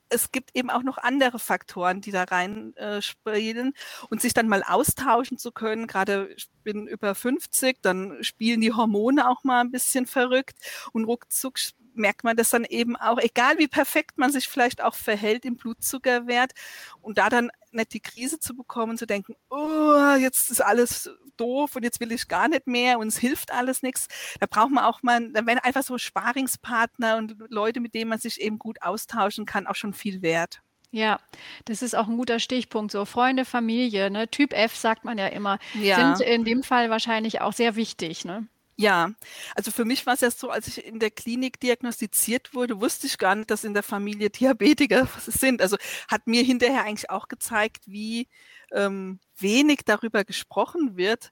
es 0.09 0.31
gibt 0.33 0.51
eben 0.55 0.71
auch 0.71 0.83
noch 0.83 0.99
andere 0.99 1.39
Faktoren, 1.39 2.01
die 2.01 2.11
da 2.13 2.25
rein 2.25 2.77
äh, 2.77 3.03
spielen 3.03 3.73
und 4.11 4.21
sich 4.21 4.35
dann 4.35 4.49
mal 4.49 4.63
austauschen 4.63 5.39
zu 5.39 5.53
können. 5.53 5.87
Gerade 5.87 6.29
ich 6.37 6.49
bin 6.63 6.87
über 6.87 7.15
50, 7.15 7.79
dann 7.83 8.23
spielen 8.23 8.61
die 8.61 8.73
Hormone 8.73 9.29
auch 9.29 9.45
mal 9.45 9.61
ein 9.61 9.71
bisschen 9.71 10.07
verrückt 10.07 10.57
und 10.93 11.05
ruckzuck 11.05 11.59
merkt 11.95 12.25
man 12.25 12.37
das 12.37 12.51
dann 12.51 12.65
eben 12.65 12.97
auch, 12.97 13.19
egal 13.19 13.59
wie 13.59 13.69
perfekt 13.69 14.19
man 14.19 14.33
sich 14.33 14.49
vielleicht 14.49 14.83
auch 14.83 14.95
verhält 14.95 15.45
im 15.45 15.57
Blutzuckerwert 15.57 16.53
und 17.01 17.19
da 17.19 17.29
dann 17.29 17.51
nicht 17.73 17.93
die 17.93 18.01
Krise 18.01 18.39
zu 18.39 18.55
bekommen, 18.55 18.99
zu 18.99 19.07
denken, 19.07 19.35
oh, 19.51 20.15
jetzt 20.19 20.51
ist 20.51 20.61
alles 20.61 21.11
doof 21.37 21.77
und 21.77 21.83
jetzt 21.83 22.01
will 22.01 22.13
ich 22.13 22.29
gar 22.29 22.49
nicht 22.49 22.67
mehr 22.67 22.99
und 22.99 23.09
es 23.09 23.19
hilft 23.19 23.53
alles 23.53 23.83
nichts. 23.83 24.09
Da 24.41 24.47
braucht 24.47 24.71
man 24.71 24.85
auch 24.85 25.03
mal, 25.03 25.33
da 25.33 25.45
werden 25.47 25.59
einfach 25.59 25.83
so 25.83 25.99
Sparingspartner 25.99 27.17
und 27.17 27.37
Leute, 27.49 27.81
mit 27.81 27.95
denen 27.95 28.11
man 28.11 28.19
sich 28.19 28.41
eben 28.41 28.59
gut 28.59 28.83
austauschen 28.83 29.47
kann, 29.47 29.67
auch 29.67 29.75
schon 29.75 29.93
viel 29.93 30.23
wert. 30.23 30.63
Ja, 30.95 31.19
das 31.65 31.83
ist 31.83 31.97
auch 31.97 32.07
ein 32.07 32.17
guter 32.17 32.39
Stichpunkt. 32.39 32.93
So 32.93 33.05
Freunde, 33.05 33.45
Familie, 33.45 34.13
ne? 34.13 34.29
Typ 34.29 34.53
F 34.53 34.77
sagt 34.77 35.05
man 35.05 35.19
ja 35.19 35.27
immer, 35.27 35.59
ja. 35.75 36.15
sind 36.15 36.25
in 36.25 36.45
dem 36.45 36.63
Fall 36.63 36.89
wahrscheinlich 36.89 37.41
auch 37.41 37.53
sehr 37.53 37.75
wichtig. 37.75 38.25
Ne? 38.25 38.47
Ja, 38.77 39.13
also 39.55 39.71
für 39.71 39.85
mich 39.85 40.05
war 40.05 40.15
es 40.15 40.21
ja 40.21 40.31
so, 40.33 40.51
als 40.51 40.67
ich 40.67 40.85
in 40.85 40.99
der 40.99 41.11
Klinik 41.13 41.61
diagnostiziert 41.61 42.55
wurde, 42.55 42.81
wusste 42.81 43.07
ich 43.07 43.19
gar 43.19 43.37
nicht, 43.37 43.51
dass 43.51 43.63
in 43.63 43.73
der 43.73 43.85
Familie 43.85 44.31
Diabetiker 44.31 45.07
sind. 45.27 45.63
Also 45.63 45.77
hat 46.09 46.27
mir 46.27 46.43
hinterher 46.43 46.83
eigentlich 46.83 47.09
auch 47.11 47.29
gezeigt, 47.29 47.85
wie 47.87 48.29
ähm, 48.73 49.21
wenig 49.39 49.81
darüber 49.85 50.25
gesprochen 50.25 50.97
wird. 50.97 51.31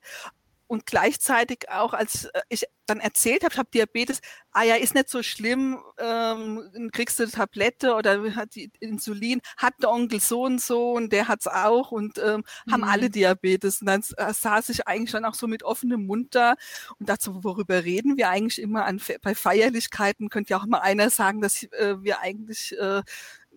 Und 0.73 0.87
gleichzeitig 0.87 1.69
auch, 1.69 1.93
als 1.93 2.25
äh, 2.25 2.41
ich 2.49 2.65
dann 2.87 2.99
erzählt 2.99 3.45
habe, 3.45 3.53
ich 3.53 3.59
habe 3.59 3.69
Diabetes, 3.75 4.23
ah 4.53 4.63
ja, 4.63 4.77
ist 4.77 4.95
nicht 4.95 5.11
so 5.11 5.23
schlimm, 5.23 5.79
ähm, 5.99 6.89
kriegst 6.95 7.19
du 7.19 7.25
eine 7.25 7.33
Tablette 7.33 7.95
oder 7.95 8.35
hat 8.35 8.55
die 8.55 8.71
Insulin, 8.81 9.43
hat 9.59 9.75
der 9.83 9.91
Onkel 9.91 10.19
so 10.19 10.45
und 10.45 10.63
so 10.63 10.93
und 10.93 11.13
der 11.13 11.29
hat's 11.29 11.47
auch 11.47 11.93
und 11.93 12.17
ähm, 12.17 12.43
mhm. 12.65 12.73
haben 12.73 12.85
alle 12.85 13.09
mhm. 13.09 13.13
Diabetes. 13.13 13.83
Und 13.83 13.89
dann 13.89 14.03
äh, 14.17 14.33
saß 14.33 14.71
ich 14.71 14.89
eigentlich 14.89 15.13
dann 15.13 15.27
auch 15.27 15.35
so 15.35 15.47
mit 15.47 15.63
offenem 15.63 16.07
Mund 16.07 16.35
da 16.35 16.55
und 16.99 17.07
dachte 17.07 17.25
so, 17.25 17.45
worüber 17.45 17.85
reden 17.85 18.17
wir 18.17 18.31
eigentlich 18.31 18.59
immer 18.59 18.87
an, 18.87 18.99
bei 19.21 19.35
Feierlichkeiten? 19.35 20.31
Könnte 20.31 20.53
ja 20.53 20.59
auch 20.59 20.65
mal 20.65 20.81
einer 20.81 21.11
sagen, 21.11 21.43
dass 21.43 21.65
äh, 21.65 21.97
wir 22.01 22.21
eigentlich 22.21 22.75
äh, 22.79 23.03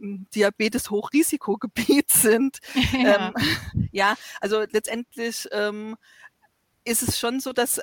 Diabetes-Hochrisikogebiet 0.02 2.12
sind. 2.12 2.60
Ja. 2.92 3.28
Ähm, 3.28 3.34
ja, 3.92 4.16
also 4.42 4.64
letztendlich 4.70 5.48
ähm, 5.52 5.96
ist 6.86 7.04
es 7.04 7.20
schon 7.20 7.40
so, 7.40 7.54
dass 7.54 7.80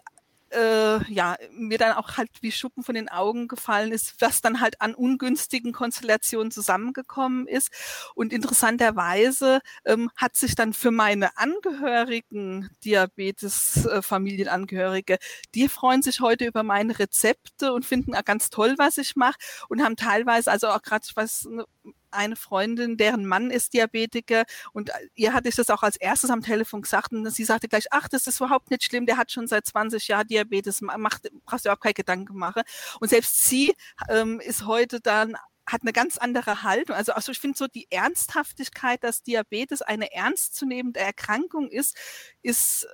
äh, 0.53 1.03
ja, 1.13 1.37
mir 1.53 1.79
dann 1.79 1.93
auch 1.93 2.17
halt 2.17 2.31
wie 2.41 2.51
Schuppen 2.53 2.83
von 2.83 2.95
den 2.95 3.09
Augen 3.09 3.49
gefallen 3.49 3.93
ist, 3.93 4.15
was 4.21 4.41
dann 4.41 4.61
halt 4.61 4.81
an 4.81 4.95
ungünstigen 4.95 5.73
Konstellationen 5.73 6.51
zusammengekommen 6.51 7.47
ist. 7.47 7.71
Und 8.15 8.33
interessanterweise 8.33 9.61
ähm, 9.85 10.11
hat 10.17 10.37
sich 10.37 10.55
dann 10.55 10.73
für 10.73 10.91
meine 10.91 11.37
Angehörigen, 11.37 12.71
Diabetes-Familienangehörige, 12.85 15.19
die 15.55 15.69
freuen 15.69 16.03
sich 16.03 16.21
heute 16.21 16.47
über 16.47 16.63
meine 16.63 16.99
Rezepte 16.99 17.73
und 17.73 17.87
finden 17.87 18.13
ganz 18.25 18.51
toll, 18.51 18.75
was 18.79 18.99
ich 18.99 19.17
mache 19.17 19.39
und 19.69 19.83
haben 19.83 19.97
teilweise, 19.97 20.51
also 20.51 20.69
auch 20.69 20.83
gerade 20.83 21.07
was 21.15 21.45
ne, 21.45 21.65
eine 22.13 22.37
Freundin, 22.37 22.97
deren 22.97 23.27
Mann 23.27 23.51
ist 23.51 23.75
Diabetiker 23.75 24.45
und 24.73 24.91
äh, 24.91 25.09
ihr 25.15 25.33
hatte 25.33 25.49
ich 25.49 25.57
das 25.57 25.71
auch 25.71 25.83
als 25.83 25.97
erstes 25.97 26.31
am 26.31 26.43
Telefon 26.43 26.83
gesagt 26.83 27.13
und 27.13 27.29
sie 27.31 27.45
sagte 27.45 27.69
gleich, 27.69 27.87
ach, 27.91 28.09
das 28.09 28.27
ist 28.27 28.41
überhaupt 28.41 28.71
nicht 28.71 28.85
schlimm, 28.85 29.07
der 29.07 29.17
hat 29.17 29.33
schon 29.33 29.47
seit 29.47 29.67
20 29.67 30.09
Jahren 30.09 30.27
Diabetes, 30.27 30.81
macht, 30.81 31.29
brauchst 31.45 31.67
du 31.67 31.73
auch 31.73 31.81
keine 31.81 31.95
Gedanken 31.95 32.37
machen. 32.37 32.63
Und 33.01 33.09
selbst 33.09 33.45
sie 33.45 33.75
ähm, 34.09 34.41
ist 34.41 34.67
heute 34.67 35.01
dann 35.01 35.37
hat 35.67 35.83
eine 35.83 35.93
ganz 35.93 36.19
andere 36.19 36.63
Haltung. 36.65 36.97
Also, 36.97 37.13
also 37.13 37.33
ich 37.33 37.39
finde 37.39 37.57
so 37.57 37.67
die 37.69 37.87
Ernsthaftigkeit, 37.91 39.03
dass 39.05 39.23
Diabetes 39.23 39.81
eine 39.81 40.13
ernstzunehmende 40.13 41.01
Erkrankung 41.01 41.69
ist, 41.69 41.97
ist 42.43 42.87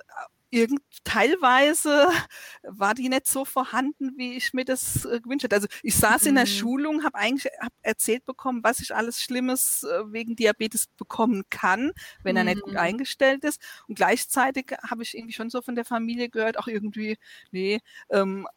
irgend 0.49 0.81
teilweise 1.03 2.09
war 2.63 2.95
die 2.95 3.09
nicht 3.09 3.27
so 3.27 3.45
vorhanden, 3.45 4.13
wie 4.17 4.35
ich 4.35 4.53
mir 4.53 4.65
das 4.65 5.05
äh, 5.05 5.19
gewünscht 5.19 5.43
hätte. 5.43 5.55
Also 5.55 5.67
ich 5.83 5.95
saß 5.95 6.23
mhm. 6.23 6.29
in 6.29 6.35
der 6.35 6.45
mhm. 6.45 6.49
Schulung, 6.49 7.03
habe 7.03 7.17
eigentlich 7.17 7.51
hab 7.59 7.73
erzählt 7.81 8.25
bekommen, 8.25 8.63
was 8.63 8.79
ich 8.79 8.95
alles 8.95 9.21
Schlimmes 9.21 9.83
äh, 9.83 10.11
wegen 10.11 10.35
Diabetes 10.35 10.87
bekommen 10.87 11.43
kann, 11.49 11.91
wenn 12.23 12.33
mhm. 12.33 12.37
er 12.37 12.43
nicht 12.43 12.61
gut 12.61 12.73
mhm. 12.73 12.79
eingestellt 12.79 13.43
ist. 13.43 13.61
Und 13.87 13.95
gleichzeitig 13.95 14.75
habe 14.89 15.03
ich 15.03 15.15
irgendwie 15.17 15.33
schon 15.33 15.49
so 15.49 15.61
von 15.61 15.75
der 15.75 15.85
Familie 15.85 16.29
gehört, 16.29 16.57
auch 16.57 16.67
irgendwie, 16.67 17.17
nee, 17.51 17.79
ähm, 18.09 18.47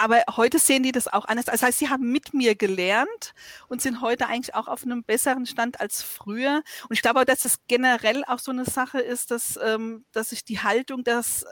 aber 0.00 0.22
heute 0.34 0.58
sehen 0.58 0.82
die 0.82 0.92
das 0.92 1.08
auch 1.08 1.26
anders. 1.26 1.44
Das 1.44 1.62
heißt, 1.62 1.78
sie 1.78 1.90
haben 1.90 2.10
mit 2.10 2.32
mir 2.32 2.54
gelernt 2.54 3.34
und 3.68 3.82
sind 3.82 4.00
heute 4.00 4.28
eigentlich 4.28 4.54
auch 4.54 4.66
auf 4.66 4.82
einem 4.82 5.04
besseren 5.04 5.44
Stand 5.44 5.78
als 5.78 6.02
früher. 6.02 6.62
Und 6.88 6.94
ich 6.94 7.02
glaube 7.02 7.20
auch, 7.20 7.24
dass 7.24 7.42
das 7.42 7.58
generell 7.68 8.24
auch 8.24 8.38
so 8.38 8.50
eine 8.50 8.64
Sache 8.64 9.00
ist, 9.00 9.30
dass, 9.30 9.58
ähm, 9.62 10.06
dass 10.12 10.30
sich 10.30 10.42
die 10.42 10.60
Haltung 10.60 11.04
das 11.04 11.44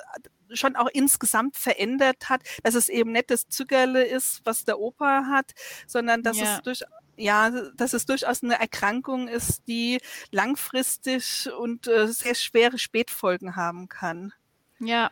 schon 0.55 0.77
auch 0.77 0.89
insgesamt 0.91 1.59
verändert 1.59 2.31
hat, 2.31 2.41
dass 2.63 2.75
es 2.75 2.89
eben 2.89 3.13
nicht 3.13 3.31
das 3.31 3.49
Zückerle 3.49 4.03
ist, 4.05 4.41
was 4.45 4.65
der 4.65 4.79
Opa 4.79 5.27
hat, 5.27 5.53
sondern 5.87 6.23
dass 6.23 6.39
ja. 6.39 6.57
es 6.57 6.63
durch 6.63 6.85
ja, 7.21 7.51
dass 7.75 7.95
es 7.95 8.07
durchaus 8.07 8.45
eine 8.45 8.61
Erkrankung 8.61 9.27
ist, 9.27 9.67
die 9.67 9.99
langfristig 10.31 11.51
und 11.59 11.89
äh, 11.89 12.07
sehr 12.07 12.37
schwere 12.37 12.79
Spätfolgen 12.79 13.57
haben 13.57 13.89
kann. 13.89 14.33
Ja, 14.81 15.11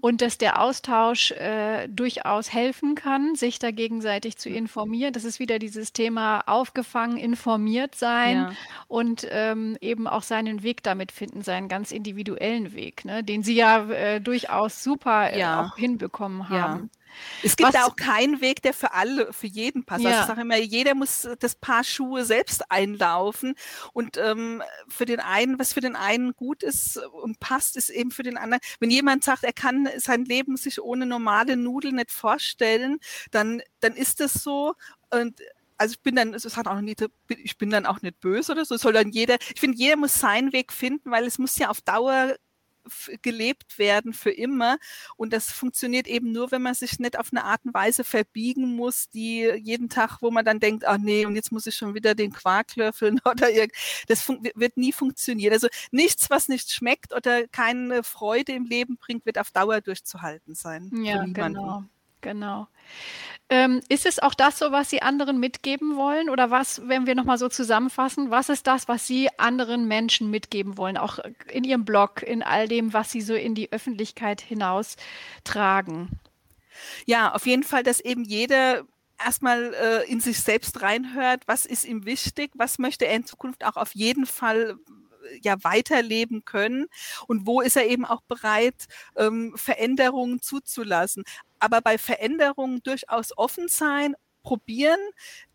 und 0.00 0.22
dass 0.22 0.38
der 0.38 0.60
Austausch 0.60 1.30
äh, 1.32 1.88
durchaus 1.88 2.52
helfen 2.52 2.94
kann, 2.94 3.34
sich 3.34 3.58
da 3.58 3.70
gegenseitig 3.70 4.36
zu 4.36 4.48
informieren. 4.48 5.12
Das 5.12 5.24
ist 5.24 5.38
wieder 5.38 5.58
dieses 5.58 5.92
Thema 5.92 6.40
aufgefangen, 6.46 7.16
informiert 7.16 7.94
sein 7.94 8.36
ja. 8.36 8.52
und 8.88 9.26
ähm, 9.30 9.76
eben 9.80 10.06
auch 10.06 10.22
seinen 10.22 10.62
Weg 10.62 10.82
damit 10.82 11.12
finden, 11.12 11.42
seinen 11.42 11.68
ganz 11.68 11.90
individuellen 11.90 12.72
Weg, 12.74 13.04
ne, 13.04 13.22
den 13.22 13.42
Sie 13.42 13.54
ja 13.54 13.84
äh, 13.90 14.20
durchaus 14.20 14.82
super 14.82 15.32
äh, 15.32 15.38
ja. 15.38 15.64
auch 15.64 15.76
hinbekommen 15.76 16.48
haben. 16.48 16.90
Es 17.42 17.56
gibt 17.56 17.74
da 17.74 17.84
auch 17.84 17.96
keinen 17.96 18.40
Weg, 18.40 18.62
der 18.62 18.74
für 18.74 18.92
alle, 18.92 19.32
für 19.32 19.46
jeden 19.46 19.84
passt. 19.84 20.04
Also 20.04 20.08
ja. 20.08 20.20
Also 20.20 20.22
ich 20.22 20.28
sage 20.28 20.40
immer, 20.42 20.56
jeder 20.58 20.94
muss 20.94 21.28
das 21.38 21.54
Paar 21.54 21.84
Schuhe 21.84 22.24
selbst 22.24 22.70
einlaufen. 22.70 23.54
Und 23.92 24.16
ähm, 24.16 24.62
für 24.88 25.04
den 25.04 25.20
einen, 25.20 25.58
was 25.58 25.72
für 25.72 25.80
den 25.80 25.96
einen 25.96 26.32
gut 26.34 26.62
ist 26.62 26.96
und 26.96 27.40
passt, 27.40 27.76
ist 27.76 27.90
eben 27.90 28.10
für 28.10 28.22
den 28.22 28.36
anderen. 28.36 28.60
Wenn 28.80 28.90
jemand 28.90 29.24
sagt, 29.24 29.44
er 29.44 29.52
kann 29.52 29.88
sein 29.96 30.24
Leben 30.24 30.56
sich 30.56 30.80
ohne 30.80 31.06
normale 31.06 31.56
Nudeln 31.56 31.96
nicht 31.96 32.10
vorstellen, 32.10 32.98
dann, 33.30 33.62
dann 33.80 33.94
ist 33.94 34.20
das 34.20 34.34
so. 34.34 34.74
Und 35.10 35.40
also 35.76 35.92
ich 35.92 36.00
bin 36.00 36.16
dann, 36.16 36.34
es 36.34 36.56
hat 36.56 36.66
auch 36.66 36.80
nicht, 36.80 37.04
ich 37.28 37.58
bin 37.58 37.70
dann 37.70 37.86
auch 37.86 38.02
nicht 38.02 38.20
böse 38.20 38.52
oder 38.52 38.64
so, 38.64 38.76
soll 38.76 38.92
dann 38.92 39.10
jeder, 39.10 39.36
ich 39.52 39.60
finde, 39.60 39.76
jeder 39.76 39.96
muss 39.96 40.14
seinen 40.14 40.52
Weg 40.52 40.72
finden, 40.72 41.10
weil 41.10 41.24
es 41.24 41.38
muss 41.38 41.58
ja 41.58 41.68
auf 41.68 41.80
Dauer 41.80 42.36
gelebt 43.22 43.78
werden 43.78 44.12
für 44.12 44.30
immer. 44.30 44.78
Und 45.16 45.32
das 45.32 45.50
funktioniert 45.50 46.06
eben 46.06 46.32
nur, 46.32 46.50
wenn 46.50 46.62
man 46.62 46.74
sich 46.74 46.98
nicht 46.98 47.18
auf 47.18 47.28
eine 47.32 47.44
Art 47.44 47.64
und 47.64 47.74
Weise 47.74 48.04
verbiegen 48.04 48.76
muss, 48.76 49.08
die 49.10 49.42
jeden 49.62 49.88
Tag, 49.88 50.18
wo 50.20 50.30
man 50.30 50.44
dann 50.44 50.60
denkt, 50.60 50.84
ach 50.86 50.98
nee, 50.98 51.26
und 51.26 51.36
jetzt 51.36 51.52
muss 51.52 51.66
ich 51.66 51.74
schon 51.74 51.94
wieder 51.94 52.14
den 52.14 52.32
Quark 52.32 52.76
löffeln 52.76 53.20
oder 53.24 53.50
irgend, 53.50 53.72
das 54.08 54.28
wird 54.28 54.76
nie 54.76 54.92
funktionieren. 54.92 55.52
Also 55.52 55.68
nichts, 55.90 56.30
was 56.30 56.48
nicht 56.48 56.70
schmeckt 56.70 57.14
oder 57.14 57.46
keine 57.48 58.02
Freude 58.02 58.52
im 58.52 58.66
Leben 58.66 58.96
bringt, 58.96 59.26
wird 59.26 59.38
auf 59.38 59.50
Dauer 59.50 59.80
durchzuhalten 59.80 60.54
sein. 60.54 60.90
Ja, 61.02 61.24
genau, 61.24 61.84
genau. 62.20 62.68
Ähm, 63.50 63.82
ist 63.90 64.06
es 64.06 64.18
auch 64.18 64.32
das 64.34 64.58
so, 64.58 64.72
was 64.72 64.88
Sie 64.88 65.02
anderen 65.02 65.38
mitgeben 65.38 65.96
wollen? 65.96 66.30
Oder 66.30 66.50
was, 66.50 66.80
wenn 66.88 67.06
wir 67.06 67.14
nochmal 67.14 67.38
so 67.38 67.48
zusammenfassen, 67.48 68.30
was 68.30 68.48
ist 68.48 68.66
das, 68.66 68.88
was 68.88 69.06
Sie 69.06 69.28
anderen 69.38 69.86
Menschen 69.86 70.30
mitgeben 70.30 70.78
wollen? 70.78 70.96
Auch 70.96 71.18
in 71.50 71.64
Ihrem 71.64 71.84
Blog, 71.84 72.22
in 72.22 72.42
all 72.42 72.68
dem, 72.68 72.92
was 72.94 73.10
Sie 73.10 73.20
so 73.20 73.34
in 73.34 73.54
die 73.54 73.70
Öffentlichkeit 73.70 74.40
hinaus 74.40 74.96
tragen? 75.44 76.20
Ja, 77.06 77.34
auf 77.34 77.46
jeden 77.46 77.64
Fall, 77.64 77.82
dass 77.82 78.00
eben 78.00 78.24
jeder 78.24 78.84
erstmal 79.22 79.74
äh, 79.74 80.10
in 80.10 80.20
sich 80.20 80.40
selbst 80.40 80.82
reinhört, 80.82 81.42
was 81.46 81.66
ist 81.66 81.84
ihm 81.84 82.04
wichtig, 82.04 82.50
was 82.54 82.78
möchte 82.78 83.06
er 83.06 83.16
in 83.16 83.26
Zukunft 83.26 83.64
auch 83.64 83.76
auf 83.76 83.94
jeden 83.94 84.26
Fall 84.26 84.76
ja 85.42 85.56
weiterleben 85.62 86.44
können 86.44 86.86
und 87.26 87.46
wo 87.46 87.60
ist 87.60 87.76
er 87.76 87.86
eben 87.86 88.04
auch 88.04 88.22
bereit, 88.22 88.86
ähm, 89.16 89.54
Veränderungen 89.56 90.40
zuzulassen. 90.42 91.24
Aber 91.64 91.80
bei 91.80 91.96
Veränderungen 91.98 92.82
durchaus 92.82 93.36
offen 93.36 93.68
sein 93.68 94.14
probieren. 94.42 95.00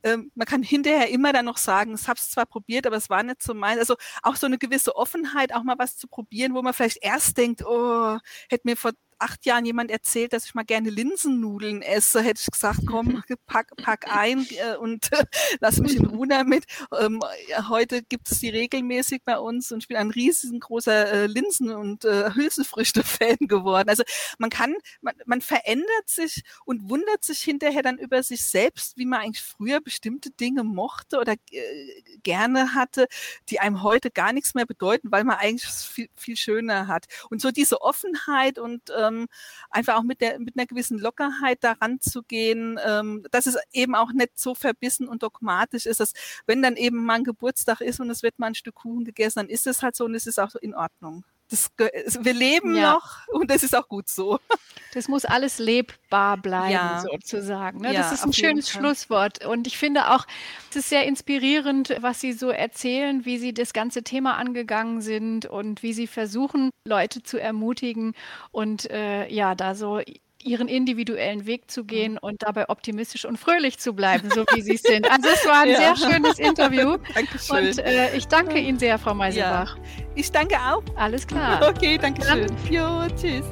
Ähm, 0.04 0.32
man 0.36 0.48
kann 0.48 0.64
hinterher 0.64 1.10
immer 1.10 1.32
dann 1.32 1.46
noch 1.46 1.58
sagen, 1.58 1.94
ich 1.94 2.08
habe 2.08 2.20
es 2.20 2.32
zwar 2.32 2.48
probiert, 2.48 2.88
aber 2.88 2.98
es 2.98 3.10
war 3.10 3.22
nicht 3.22 3.44
so 3.44 3.54
mein. 3.54 3.78
Also 3.78 3.96
auch 4.24 4.36
so 4.36 4.48
eine 4.48 4.58
gewisse 4.58 4.96
Offenheit, 4.96 5.54
auch 5.54 5.64
mal 5.64 5.78
was 5.78 5.96
zu 5.98 6.08
probieren, 6.08 6.56
wo 6.56 6.62
man 6.64 6.74
vielleicht 6.74 6.98
erst 7.04 7.38
denkt, 7.38 7.64
oh, 7.66 8.18
hätte 8.50 8.68
mir 8.68 8.76
vor 8.76 8.92
acht 9.20 9.46
Jahren 9.46 9.66
jemand 9.66 9.92
erzählt, 9.92 10.34
dass 10.34 10.46
ich 10.46 10.56
mal 10.56 10.64
gerne 10.64 10.90
Linsennudeln 10.90 11.82
esse, 11.82 12.22
hätte 12.22 12.42
ich 12.42 12.52
gesagt, 12.52 12.80
komm, 12.88 13.24
pack, 13.46 13.76
pack 13.78 14.06
ein 14.10 14.48
äh, 14.52 14.76
und 14.78 15.12
äh, 15.12 15.26
lass 15.60 15.80
mich 15.80 15.96
in 15.96 16.06
Ruhe 16.06 16.28
damit. 16.28 16.66
Ähm, 16.98 17.22
heute 17.70 18.02
gibt 18.04 18.32
es 18.32 18.40
die 18.40 18.50
regelmäßig 18.50 19.24
bei 19.26 19.38
uns 19.38 19.72
und 19.72 19.84
ich 19.84 19.88
bin 19.88 19.98
ein 19.98 20.12
riesengroßer 20.12 21.12
äh, 21.12 21.26
Linsen- 21.28 21.72
und 21.72 22.06
äh, 22.06 22.34
Hülsenfrüchte-Fan 22.34 23.38
geworden. 23.42 23.90
Also 23.90 24.04
man 24.38 24.50
kann, 24.50 24.76
man, 25.02 25.16
man 25.26 25.42
verändert 25.42 26.08
sich 26.08 26.44
und 26.66 26.90
wundert 26.90 27.24
sich 27.24 27.40
hinterher 27.42 27.84
dann 27.84 27.98
über 27.98 28.24
sich 28.24 28.46
selbst, 28.46 28.98
wie 28.98 29.06
man 29.06 29.22
eigentlich 29.22 29.44
früher 29.44 29.82
bestimmte 29.82 30.32
Dinge 30.32 30.64
mochte 30.64 31.20
oder 31.20 31.34
äh, 31.52 32.04
gerne 32.24 32.74
hatte, 32.74 33.08
die 33.50 33.60
einem 33.60 33.84
heute 33.84 34.12
gar 34.12 34.34
nichts 34.34 34.54
mehr 34.54 34.66
bedeuten, 34.66 35.12
weil 35.12 35.24
man 35.24 35.38
eigentlich 35.38 35.66
viel, 35.66 36.10
viel 36.16 36.38
schöner 36.38 36.88
hat. 36.88 37.06
Und 37.30 37.42
so 37.42 37.52
diese 37.52 37.82
Offenheit 37.82 38.60
und 38.60 38.90
äh, 38.90 39.09
ähm, 39.10 39.28
einfach 39.70 39.96
auch 39.98 40.04
mit, 40.04 40.22
der, 40.22 40.40
mit 40.40 40.58
einer 40.58 40.66
gewissen 40.68 41.00
Lockerheit 41.00 41.64
daran 41.64 42.00
zu 42.02 42.24
gehen, 42.24 42.80
ähm, 42.86 43.26
dass 43.32 43.46
es 43.46 43.58
eben 43.74 43.96
auch 43.96 44.12
nicht 44.14 44.38
so 44.40 44.56
verbissen 44.56 45.08
und 45.08 45.24
dogmatisch 45.24 45.86
ist, 45.86 46.00
dass 46.00 46.14
wenn 46.46 46.62
dann 46.62 46.76
eben 46.76 47.04
mal 47.06 47.16
ein 47.16 47.24
Geburtstag 47.24 47.82
ist 47.82 48.00
und 48.00 48.10
es 48.10 48.24
wird 48.24 48.40
mal 48.40 48.48
ein 48.48 48.56
Stück 48.56 48.76
Kuchen 48.76 49.06
gegessen, 49.06 49.40
dann 49.40 49.50
ist 49.50 49.68
es 49.68 49.84
halt 49.84 49.96
so 49.96 50.06
und 50.06 50.16
es 50.16 50.28
ist 50.28 50.40
auch 50.40 50.56
in 50.56 50.76
Ordnung. 50.76 51.24
Das, 51.50 51.72
wir 51.78 52.34
leben 52.34 52.76
ja. 52.76 52.94
noch 52.94 53.28
und 53.28 53.50
das 53.50 53.64
ist 53.64 53.76
auch 53.76 53.88
gut 53.88 54.08
so. 54.08 54.40
Das 54.94 55.08
muss 55.08 55.24
alles 55.24 55.60
lebbar 55.60 56.38
bleiben, 56.38 56.72
ja. 56.72 57.02
sozusagen. 57.02 57.82
Ne? 57.82 57.94
Ja, 57.94 58.02
das 58.02 58.12
ist 58.12 58.26
ein 58.26 58.34
schönes 58.34 58.72
Schlusswort. 58.72 59.46
Und 59.46 59.68
ich 59.68 59.78
finde 59.78 60.10
auch, 60.10 60.26
es 60.72 60.78
ist 60.78 60.90
sehr 60.90 61.06
inspirierend, 61.06 61.96
was 62.02 62.20
Sie 62.20 62.34
so 62.34 62.50
erzählen, 62.50 63.24
wie 63.24 63.38
Sie 63.38 63.54
das 63.54 63.74
ganze 63.74 64.02
Thema 64.02 64.38
angegangen 64.38 65.02
sind 65.02 65.46
und 65.46 65.84
wie 65.84 65.94
Sie 65.94 66.08
versuchen, 66.08 66.72
Leute 66.88 67.22
zu 67.22 67.40
ermutigen 67.40 68.16
und 68.52 68.90
äh, 68.90 69.28
ja, 69.32 69.54
da 69.54 69.76
so 69.76 70.02
ihren 70.44 70.68
individuellen 70.68 71.46
Weg 71.46 71.70
zu 71.70 71.82
mhm. 71.82 71.88
gehen 71.88 72.18
und 72.18 72.44
dabei 72.44 72.70
optimistisch 72.70 73.26
und 73.26 73.38
fröhlich 73.38 73.78
zu 73.78 73.94
bleiben, 73.94 74.30
so 74.34 74.46
wie 74.54 74.62
Sie 74.62 74.76
es 74.76 74.82
sind. 74.82 75.10
Also 75.10 75.28
es 75.30 75.46
war 75.46 75.64
ein 75.64 75.70
ja. 75.72 75.96
sehr 75.96 76.12
schönes 76.12 76.40
Interview. 76.40 76.98
Dankeschön. 77.16 77.68
Und 77.68 77.80
äh, 77.80 78.16
ich 78.16 78.28
danke 78.28 78.60
Ihnen 78.60 78.80
sehr, 78.80 78.98
Frau 78.98 79.14
Meisenbach. 79.14 79.78
Ja. 79.78 79.84
Ich 80.16 80.32
danke 80.32 80.56
auch. 80.56 80.84
Alles 80.96 81.26
klar. 81.26 81.60
Okay, 81.70 81.98
danke 81.98 82.26
schön. 82.26 82.48
Jo, 82.70 83.06
tschüss. 83.16 83.46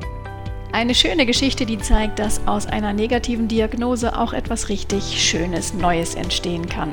Eine 0.71 0.95
schöne 0.95 1.25
Geschichte, 1.25 1.65
die 1.65 1.77
zeigt, 1.77 2.19
dass 2.19 2.45
aus 2.47 2.65
einer 2.65 2.93
negativen 2.93 3.47
Diagnose 3.47 4.17
auch 4.17 4.33
etwas 4.33 4.69
richtig 4.69 5.21
Schönes 5.21 5.73
Neues 5.73 6.15
entstehen 6.15 6.67
kann. 6.67 6.91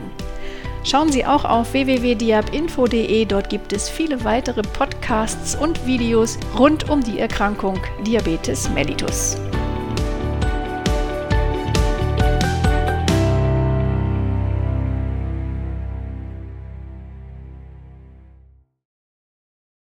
Schauen 0.85 1.11
Sie 1.11 1.25
auch 1.25 1.45
auf 1.45 1.73
www.diabinfo.de, 1.73 3.25
dort 3.25 3.49
gibt 3.49 3.73
es 3.73 3.89
viele 3.89 4.23
weitere 4.23 4.63
Podcasts 4.63 5.57
und 5.57 5.87
Videos 5.87 6.39
rund 6.59 6.91
um 6.91 7.03
die 7.03 7.19
Erkrankung 7.19 7.81
Diabetes 8.07 8.69
mellitus. 8.69 9.39